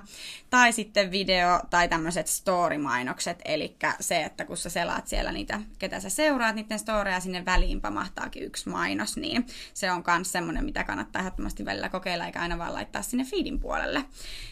tai 0.50 0.74
sitten 0.74 1.12
video 1.12 1.60
tai 1.70 1.88
tämmöiset 1.88 2.28
story-mainokset, 2.28 3.42
eli 3.46 3.76
se, 4.00 4.24
että 4.24 4.46
kun 4.46 4.58
sä 4.58 4.70
selaat 4.70 5.08
siellä 5.08 5.32
niitä, 5.32 5.62
ketä 5.80 6.00
sä 6.00 6.10
seuraat, 6.10 6.56
niiden 6.56 6.80
storeja 6.80 7.20
sinne 7.20 7.46
väliin 7.46 7.82
pamahtaakin 7.82 8.44
yksi 8.44 8.70
mainos, 8.70 9.18
niin 9.18 9.46
se 9.74 9.92
on 9.92 10.04
myös 10.08 10.32
semmoinen, 10.32 10.66
mitä 10.66 10.84
kannattaa 10.84 11.20
ehdottomasti 11.20 11.66
välillä 11.66 11.90
kokeilla, 11.90 12.26
eikä 12.26 12.42
aina 12.42 12.58
vaan 12.58 12.74
laittaa 12.74 13.02
sinne 13.02 13.24
feedin 13.24 13.60
puolelle. 13.60 14.06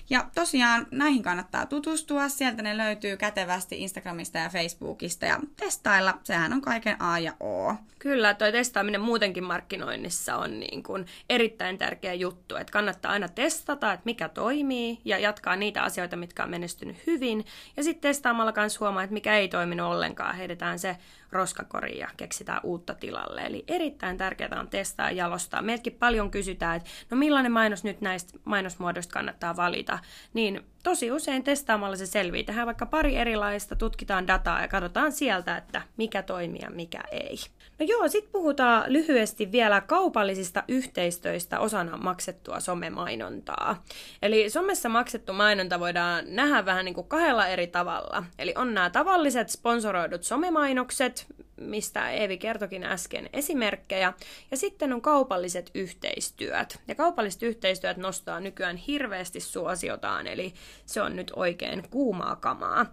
Ja 0.09 0.29
tosiaan 0.35 0.87
näihin 0.91 1.23
kannattaa 1.23 1.65
tutustua, 1.65 2.29
sieltä 2.29 2.61
ne 2.61 2.77
löytyy 2.77 3.17
kätevästi 3.17 3.81
Instagramista 3.81 4.37
ja 4.37 4.49
Facebookista 4.49 5.25
ja 5.25 5.39
testailla, 5.55 6.19
sehän 6.23 6.53
on 6.53 6.61
kaiken 6.61 6.86
A 6.99 7.19
ja 7.19 7.33
O. 7.39 7.75
Kyllä, 7.99 8.33
toi 8.33 8.51
testaaminen 8.51 9.01
muutenkin 9.01 9.43
markkinoinnissa 9.43 10.35
on 10.35 10.59
niin 10.59 10.83
kuin 10.83 11.05
erittäin 11.29 11.77
tärkeä 11.77 12.13
juttu, 12.13 12.55
että 12.55 12.71
kannattaa 12.71 13.11
aina 13.11 13.29
testata, 13.29 13.93
että 13.93 14.05
mikä 14.05 14.29
toimii 14.29 14.99
ja 15.05 15.17
jatkaa 15.17 15.55
niitä 15.55 15.83
asioita, 15.83 16.15
mitkä 16.15 16.43
on 16.43 16.49
menestynyt 16.49 16.97
hyvin 17.07 17.45
ja 17.77 17.83
sitten 17.83 18.09
testaamalla 18.09 18.51
kanssa 18.51 18.79
huomaa, 18.79 19.03
että 19.03 19.13
mikä 19.13 19.37
ei 19.37 19.47
toiminut 19.47 19.91
ollenkaan, 19.91 20.35
heitetään 20.35 20.79
se 20.79 20.97
roskakoriin 21.31 21.99
ja 21.99 22.07
keksitään 22.17 22.61
uutta 22.63 22.95
tilalle. 22.95 23.41
Eli 23.41 23.63
erittäin 23.67 24.17
tärkeää 24.17 24.59
on 24.59 24.67
testaa 24.67 25.11
ja 25.11 25.17
jalostaa. 25.17 25.61
Meiltäkin 25.61 25.93
paljon 25.93 26.31
kysytään, 26.31 26.77
että 26.77 26.89
no 27.11 27.17
millainen 27.17 27.51
mainos 27.51 27.83
nyt 27.83 28.01
näistä 28.01 28.39
mainosmuodoista 28.43 29.13
kannattaa 29.13 29.55
valita, 29.55 29.99
niin 30.33 30.65
tosi 30.83 31.11
usein 31.11 31.43
testaamalla 31.43 31.95
se 31.95 32.05
selvii. 32.05 32.43
Tehdään 32.43 32.67
vaikka 32.67 32.85
pari 32.85 33.15
erilaista, 33.15 33.75
tutkitaan 33.75 34.27
dataa 34.27 34.61
ja 34.61 34.67
katsotaan 34.67 35.11
sieltä, 35.11 35.57
että 35.57 35.81
mikä 35.97 36.23
toimii 36.23 36.61
ja 36.61 36.69
mikä 36.69 37.03
ei. 37.11 37.37
No 37.79 37.85
joo, 37.89 38.07
sitten 38.07 38.31
puhutaan 38.31 38.93
lyhyesti 38.93 39.51
vielä 39.51 39.81
kaupallisista 39.81 40.63
yhteistöistä 40.67 41.59
osana 41.59 41.97
maksettua 41.97 42.59
somemainontaa. 42.59 43.83
Eli 44.21 44.49
somessa 44.49 44.89
maksettu 44.89 45.33
mainonta 45.33 45.79
voidaan 45.79 46.25
nähdä 46.27 46.65
vähän 46.65 46.85
niin 46.85 46.95
kuin 46.95 47.07
kahdella 47.07 47.47
eri 47.47 47.67
tavalla. 47.67 48.23
Eli 48.39 48.53
on 48.57 48.73
nämä 48.73 48.89
tavalliset 48.89 49.49
sponsoroidut 49.49 50.23
somemainokset, 50.23 51.25
mistä 51.57 52.11
Eevi 52.11 52.37
kertokin 52.37 52.83
äsken 52.83 53.29
esimerkkejä. 53.33 54.13
Ja 54.51 54.57
sitten 54.57 54.93
on 54.93 55.01
kaupalliset 55.01 55.71
yhteistyöt. 55.75 56.79
Ja 56.87 56.95
kaupalliset 56.95 57.43
yhteistyöt 57.43 57.97
nostaa 57.97 58.39
nykyään 58.39 58.77
hirveästi 58.77 59.39
suosiotaan, 59.39 60.27
eli 60.27 60.53
se 60.85 61.01
on 61.01 61.15
nyt 61.15 61.31
oikein 61.35 61.83
kuumaa 61.89 62.35
kamaa. 62.35 62.85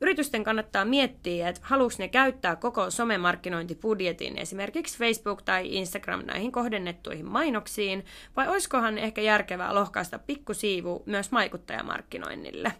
Yritysten 0.00 0.44
kannattaa 0.44 0.84
miettiä, 0.84 1.48
että 1.48 1.60
haluaisi 1.64 1.98
ne 1.98 2.08
käyttää 2.08 2.56
koko 2.56 2.90
somemarkkinointibudjetin 2.90 4.38
esimerkiksi 4.38 4.98
Facebook 4.98 5.42
tai 5.42 5.74
Instagram 5.74 6.22
näihin 6.26 6.52
kohdennettuihin 6.52 7.26
mainoksiin, 7.26 8.04
vai 8.36 8.48
olisikohan 8.48 8.98
ehkä 8.98 9.20
järkevää 9.20 9.74
lohkaista 9.74 10.18
pikkusiivu 10.18 11.02
myös 11.06 11.32
vaikuttajamarkkinoinnille. 11.32 12.72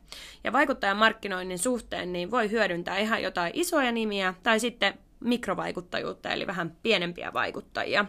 Ja 0.44 0.52
vaikuttajamarkkinoinnin 0.52 1.59
suhteen 1.59 2.12
niin 2.12 2.30
voi 2.30 2.50
hyödyntää 2.50 2.99
ihan 2.99 3.23
jotain 3.23 3.52
isoja 3.54 3.92
nimiä 3.92 4.35
tai 4.42 4.61
sitten 4.61 4.94
mikrovaikuttajuutta, 5.20 6.30
eli 6.30 6.46
vähän 6.46 6.76
pienempiä 6.82 7.32
vaikuttajia. 7.32 8.04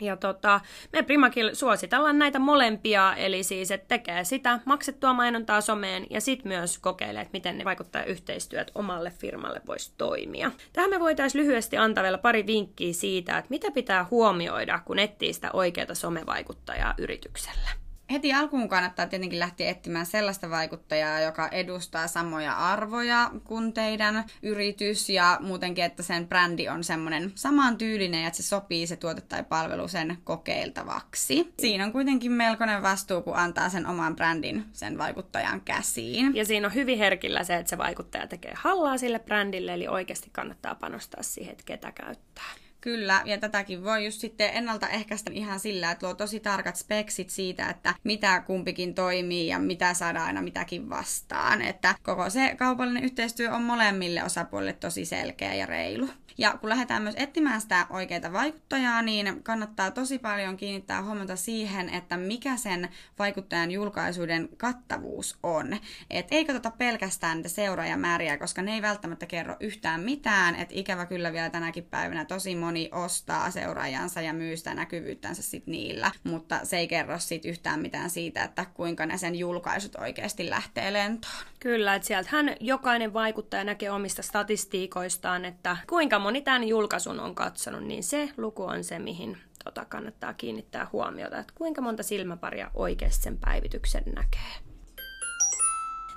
Ja 0.00 0.16
tota, 0.16 0.60
me 0.92 1.02
Primakil 1.02 1.54
suositellaan 1.54 2.18
näitä 2.18 2.38
molempia, 2.38 3.16
eli 3.16 3.42
siis, 3.42 3.70
että 3.70 3.88
tekee 3.88 4.24
sitä 4.24 4.60
maksettua 4.64 5.12
mainontaa 5.12 5.60
someen 5.60 6.06
ja 6.10 6.20
sitten 6.20 6.48
myös 6.48 6.78
kokeilee, 6.78 7.22
että 7.22 7.32
miten 7.32 7.58
ne 7.58 7.64
vaikuttaa 7.64 8.04
yhteistyöt 8.04 8.70
omalle 8.74 9.10
firmalle 9.10 9.60
voisi 9.66 9.92
toimia. 9.96 10.50
Tähän 10.72 10.90
me 10.90 11.00
voitaisiin 11.00 11.42
lyhyesti 11.42 11.76
antaa 11.76 12.04
vielä 12.04 12.18
pari 12.18 12.46
vinkkiä 12.46 12.92
siitä, 12.92 13.38
että 13.38 13.50
mitä 13.50 13.70
pitää 13.70 14.06
huomioida, 14.10 14.80
kun 14.84 14.98
etsii 14.98 15.32
sitä 15.32 15.50
oikeaa 15.52 15.94
somevaikuttajaa 15.94 16.94
yritykselle 16.98 17.87
heti 18.10 18.32
alkuun 18.32 18.68
kannattaa 18.68 19.06
tietenkin 19.06 19.38
lähteä 19.38 19.70
etsimään 19.70 20.06
sellaista 20.06 20.50
vaikuttajaa, 20.50 21.20
joka 21.20 21.48
edustaa 21.48 22.06
samoja 22.06 22.52
arvoja 22.52 23.30
kuin 23.44 23.72
teidän 23.72 24.24
yritys 24.42 25.10
ja 25.10 25.38
muutenkin, 25.40 25.84
että 25.84 26.02
sen 26.02 26.28
brändi 26.28 26.68
on 26.68 26.84
semmoinen 26.84 27.32
samantyylinen 27.34 28.22
ja 28.22 28.26
että 28.26 28.42
se 28.42 28.48
sopii 28.48 28.86
se 28.86 28.96
tuote 28.96 29.20
tai 29.20 29.42
palvelu 29.42 29.88
sen 29.88 30.18
kokeiltavaksi. 30.24 31.54
Siinä 31.60 31.84
on 31.84 31.92
kuitenkin 31.92 32.32
melkoinen 32.32 32.82
vastuu, 32.82 33.22
kun 33.22 33.36
antaa 33.36 33.68
sen 33.68 33.86
oman 33.86 34.16
brändin 34.16 34.64
sen 34.72 34.98
vaikuttajan 34.98 35.60
käsiin. 35.60 36.36
Ja 36.36 36.44
siinä 36.44 36.66
on 36.66 36.74
hyvin 36.74 36.98
herkillä 36.98 37.44
se, 37.44 37.56
että 37.56 37.70
se 37.70 37.78
vaikuttaja 37.78 38.26
tekee 38.26 38.52
hallaa 38.56 38.98
sille 38.98 39.18
brändille, 39.18 39.74
eli 39.74 39.88
oikeasti 39.88 40.30
kannattaa 40.32 40.74
panostaa 40.74 41.22
siihen, 41.22 41.52
että 41.52 41.64
ketä 41.66 41.92
käyttää. 41.92 42.67
Kyllä, 42.80 43.22
ja 43.24 43.38
tätäkin 43.38 43.84
voi 43.84 44.04
just 44.04 44.20
sitten 44.20 44.50
ennaltaehkäistä 44.52 45.30
ihan 45.34 45.60
sillä, 45.60 45.90
että 45.90 46.06
luo 46.06 46.14
tosi 46.14 46.40
tarkat 46.40 46.76
speksit 46.76 47.30
siitä, 47.30 47.70
että 47.70 47.94
mitä 48.04 48.40
kumpikin 48.40 48.94
toimii 48.94 49.46
ja 49.46 49.58
mitä 49.58 49.94
saadaan 49.94 50.26
aina 50.26 50.42
mitäkin 50.42 50.90
vastaan. 50.90 51.62
Että 51.62 51.94
koko 52.02 52.30
se 52.30 52.54
kaupallinen 52.58 53.04
yhteistyö 53.04 53.54
on 53.54 53.62
molemmille 53.62 54.24
osapuolille 54.24 54.72
tosi 54.72 55.04
selkeä 55.04 55.54
ja 55.54 55.66
reilu. 55.66 56.08
Ja 56.38 56.58
kun 56.60 56.68
lähdetään 56.68 57.02
myös 57.02 57.14
etsimään 57.18 57.60
sitä 57.60 57.86
oikeaa 57.90 58.32
vaikuttajaa, 58.32 59.02
niin 59.02 59.42
kannattaa 59.42 59.90
tosi 59.90 60.18
paljon 60.18 60.56
kiinnittää 60.56 61.02
huomiota 61.02 61.36
siihen, 61.36 61.88
että 61.88 62.16
mikä 62.16 62.56
sen 62.56 62.88
vaikuttajan 63.18 63.70
julkaisuiden 63.70 64.48
kattavuus 64.56 65.38
on. 65.42 65.76
Et 66.10 66.26
ei 66.30 66.44
katsota 66.44 66.70
pelkästään 66.70 67.36
niitä 67.36 67.48
seuraajamääriä, 67.48 68.38
koska 68.38 68.62
ne 68.62 68.74
ei 68.74 68.82
välttämättä 68.82 69.26
kerro 69.26 69.56
yhtään 69.60 70.00
mitään. 70.00 70.54
Et 70.54 70.68
ikävä 70.72 71.06
kyllä 71.06 71.32
vielä 71.32 71.50
tänäkin 71.50 71.84
päivänä 71.84 72.24
tosi 72.24 72.54
moni 72.54 72.67
ostaa 72.92 73.50
seuraajansa 73.50 74.20
ja 74.20 74.32
myy 74.32 74.56
sitä 74.56 74.74
näkyvyyttänsä 74.74 75.42
sit 75.42 75.66
niillä, 75.66 76.10
mutta 76.24 76.60
se 76.62 76.78
ei 76.78 76.88
kerro 76.88 77.18
sit 77.18 77.44
yhtään 77.44 77.80
mitään 77.80 78.10
siitä, 78.10 78.44
että 78.44 78.66
kuinka 78.74 79.06
ne 79.06 79.18
sen 79.18 79.34
julkaisut 79.34 79.96
oikeasti 79.96 80.50
lähtee 80.50 80.92
lentoon. 80.92 81.34
Kyllä, 81.60 81.94
että 81.94 82.08
sieltähän 82.08 82.56
jokainen 82.60 83.12
vaikuttaja 83.12 83.64
näkee 83.64 83.90
omista 83.90 84.22
statistiikoistaan, 84.22 85.44
että 85.44 85.76
kuinka 85.88 86.18
moni 86.18 86.40
tämän 86.40 86.68
julkaisun 86.68 87.20
on 87.20 87.34
katsonut, 87.34 87.84
niin 87.84 88.02
se 88.02 88.30
luku 88.36 88.64
on 88.64 88.84
se, 88.84 88.98
mihin 88.98 89.38
tota, 89.64 89.84
kannattaa 89.84 90.34
kiinnittää 90.34 90.86
huomiota, 90.92 91.38
että 91.38 91.52
kuinka 91.56 91.80
monta 91.80 92.02
silmäparia 92.02 92.70
oikeasti 92.74 93.22
sen 93.22 93.38
päivityksen 93.38 94.02
näkee. 94.14 94.67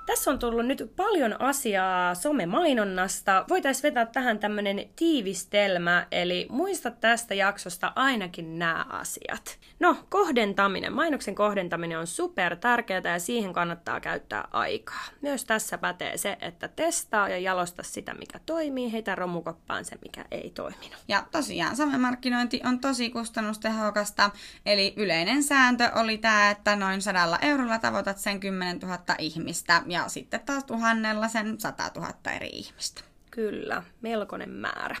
Tässä 0.06 0.30
on 0.30 0.38
tullut 0.38 0.66
nyt 0.66 0.92
paljon 0.96 1.40
asiaa 1.40 2.14
somemainonnasta. 2.14 3.44
Voitaisiin 3.48 3.82
vetää 3.82 4.06
tähän 4.06 4.38
tämmöinen 4.38 4.88
tiivistelmä, 4.96 6.06
eli 6.10 6.46
muista 6.50 6.90
tästä 6.90 7.34
jaksosta 7.34 7.92
ainakin 7.96 8.58
nämä 8.58 8.86
asiat. 8.88 9.58
No, 9.80 9.96
kohdentaminen. 10.08 10.92
Mainoksen 10.92 11.34
kohdentaminen 11.34 11.98
on 11.98 12.06
super 12.06 12.56
tärkeää 12.56 13.02
ja 13.04 13.18
siihen 13.18 13.52
kannattaa 13.52 14.00
käyttää 14.00 14.48
aikaa. 14.50 15.04
Myös 15.20 15.44
tässä 15.44 15.78
pätee 15.78 16.16
se, 16.18 16.36
että 16.40 16.68
testaa 16.68 17.28
ja 17.28 17.38
jalosta 17.38 17.82
sitä, 17.82 18.14
mikä 18.14 18.40
toimii, 18.46 18.92
heitä 18.92 19.14
romukoppaan 19.14 19.84
se, 19.84 19.98
mikä 20.02 20.24
ei 20.30 20.50
toiminut. 20.50 20.98
Ja 21.08 21.26
tosiaan 21.30 21.76
somemarkkinointi 21.76 22.60
on 22.64 22.80
tosi 22.80 23.10
kustannustehokasta, 23.10 24.30
eli 24.66 24.94
yleinen 24.96 25.42
sääntö 25.42 25.90
oli 25.94 26.18
tämä, 26.18 26.50
että 26.50 26.76
noin 26.76 27.02
sadalla 27.02 27.38
eurolla 27.42 27.78
tavoitat 27.78 28.18
sen 28.18 28.40
10 28.40 28.78
000 28.78 28.98
ihmistä 29.18 29.82
ja 29.92 30.08
sitten 30.08 30.40
taas 30.40 30.64
tuhannella 30.64 31.28
sen 31.28 31.60
100 31.60 31.90
000 31.96 32.12
eri 32.36 32.48
ihmistä. 32.48 33.02
Kyllä, 33.30 33.82
melkoinen 34.00 34.50
määrä. 34.50 34.96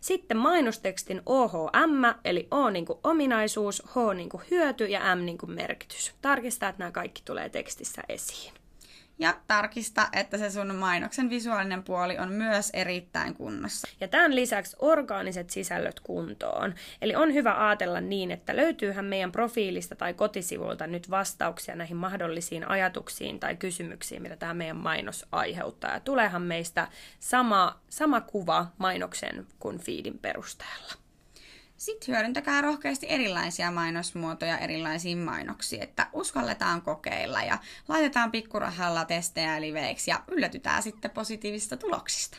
Sitten 0.00 0.36
mainostekstin 0.36 1.22
OHM, 1.26 2.02
eli 2.24 2.48
O 2.50 2.70
niin 2.70 2.86
kuin 2.86 2.98
ominaisuus, 3.04 3.82
H 3.86 4.14
niin 4.14 4.28
kuin 4.28 4.42
hyöty 4.50 4.86
ja 4.86 5.16
M 5.16 5.24
niin 5.24 5.38
kuin 5.38 5.52
merkitys. 5.52 6.14
Tarkistaa, 6.22 6.68
että 6.68 6.78
nämä 6.78 6.90
kaikki 6.90 7.22
tulee 7.24 7.48
tekstissä 7.48 8.02
esiin. 8.08 8.63
Ja 9.18 9.36
tarkista, 9.46 10.08
että 10.12 10.38
se 10.38 10.50
sun 10.50 10.74
mainoksen 10.74 11.30
visuaalinen 11.30 11.82
puoli 11.82 12.18
on 12.18 12.32
myös 12.32 12.70
erittäin 12.72 13.34
kunnossa. 13.34 13.88
Ja 14.00 14.08
tämän 14.08 14.34
lisäksi 14.34 14.76
orgaaniset 14.78 15.50
sisällöt 15.50 16.00
kuntoon. 16.00 16.74
Eli 17.02 17.14
on 17.14 17.34
hyvä 17.34 17.66
ajatella 17.66 18.00
niin, 18.00 18.30
että 18.30 18.56
löytyyhän 18.56 19.04
meidän 19.04 19.32
profiilista 19.32 19.96
tai 19.96 20.14
kotisivuilta 20.14 20.86
nyt 20.86 21.10
vastauksia 21.10 21.76
näihin 21.76 21.96
mahdollisiin 21.96 22.68
ajatuksiin 22.68 23.40
tai 23.40 23.56
kysymyksiin, 23.56 24.22
mitä 24.22 24.36
tämä 24.36 24.54
meidän 24.54 24.76
mainos 24.76 25.26
aiheuttaa. 25.32 25.92
Ja 25.92 26.00
tuleehan 26.00 26.42
meistä 26.42 26.88
sama, 27.18 27.80
sama 27.88 28.20
kuva 28.20 28.66
mainoksen 28.78 29.46
kuin 29.58 29.78
feedin 29.78 30.18
perusteella. 30.18 31.03
Sitten 31.76 32.14
hyödyntäkää 32.14 32.60
rohkeasti 32.60 33.06
erilaisia 33.10 33.70
mainosmuotoja 33.70 34.58
erilaisiin 34.58 35.18
mainoksiin, 35.18 35.82
että 35.82 36.06
uskalletaan 36.12 36.82
kokeilla 36.82 37.42
ja 37.42 37.58
laitetaan 37.88 38.30
pikkurahalla 38.30 39.04
testejä 39.04 39.60
liveiksi 39.60 40.10
ja 40.10 40.22
yllätytään 40.28 40.82
sitten 40.82 41.10
positiivisista 41.10 41.76
tuloksista. 41.76 42.38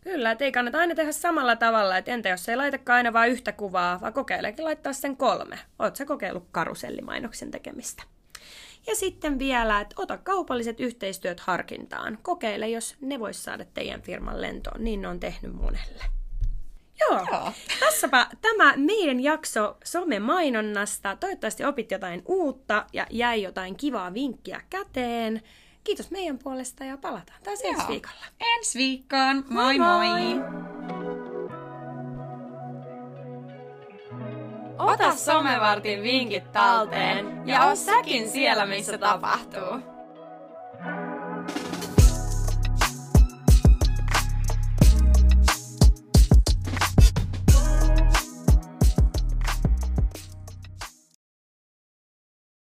Kyllä, 0.00 0.30
että 0.30 0.44
ei 0.44 0.52
kannata 0.52 0.78
aina 0.78 0.94
tehdä 0.94 1.12
samalla 1.12 1.56
tavalla, 1.56 1.96
että 1.96 2.10
entä 2.10 2.28
jos 2.28 2.48
ei 2.48 2.56
laitakaan 2.56 2.96
aina 2.96 3.12
vain 3.12 3.32
yhtä 3.32 3.52
kuvaa, 3.52 4.00
vaan 4.00 4.12
kokeilekin 4.12 4.64
laittaa 4.64 4.92
sen 4.92 5.16
kolme. 5.16 5.58
Sä 5.94 6.04
kokeillut 6.04 6.48
karusellimainoksen 6.50 7.50
tekemistä? 7.50 8.02
Ja 8.86 8.94
sitten 8.94 9.38
vielä, 9.38 9.80
että 9.80 9.94
ota 9.98 10.18
kaupalliset 10.18 10.80
yhteistyöt 10.80 11.40
harkintaan. 11.40 12.18
Kokeile, 12.22 12.68
jos 12.68 12.96
ne 13.00 13.18
vois 13.18 13.44
saada 13.44 13.64
teidän 13.64 14.02
firman 14.02 14.40
lentoon. 14.40 14.84
Niin 14.84 15.02
ne 15.02 15.08
on 15.08 15.20
tehnyt 15.20 15.52
monelle. 15.52 16.04
Joo. 17.00 17.26
Joo. 17.32 17.52
Tässäpä 17.80 18.26
tämä 18.42 18.74
meidän 18.76 19.20
jakso 19.20 19.76
some-mainonnasta. 19.84 21.16
Toivottavasti 21.20 21.64
opit 21.64 21.90
jotain 21.90 22.22
uutta 22.26 22.86
ja 22.92 23.06
jäi 23.10 23.42
jotain 23.42 23.76
kivaa 23.76 24.14
vinkkiä 24.14 24.60
käteen. 24.70 25.42
Kiitos 25.84 26.10
meidän 26.10 26.38
puolesta 26.38 26.84
ja 26.84 26.96
palataan 26.96 27.42
taas 27.42 27.62
Joo. 27.62 27.72
ensi 27.72 27.88
viikolla. 27.88 28.26
Ensi 28.56 28.78
viikkoon. 28.78 29.44
Moi 29.48 29.78
moi! 29.78 30.08
moi. 30.08 30.68
Ota 34.78 35.16
somevartin 35.16 36.02
vinkit 36.02 36.52
talteen 36.52 37.42
ja 37.46 37.64
oo 37.66 37.76
säkin 37.76 38.30
siellä, 38.30 38.66
missä 38.66 38.98
tapahtuu. 38.98 39.97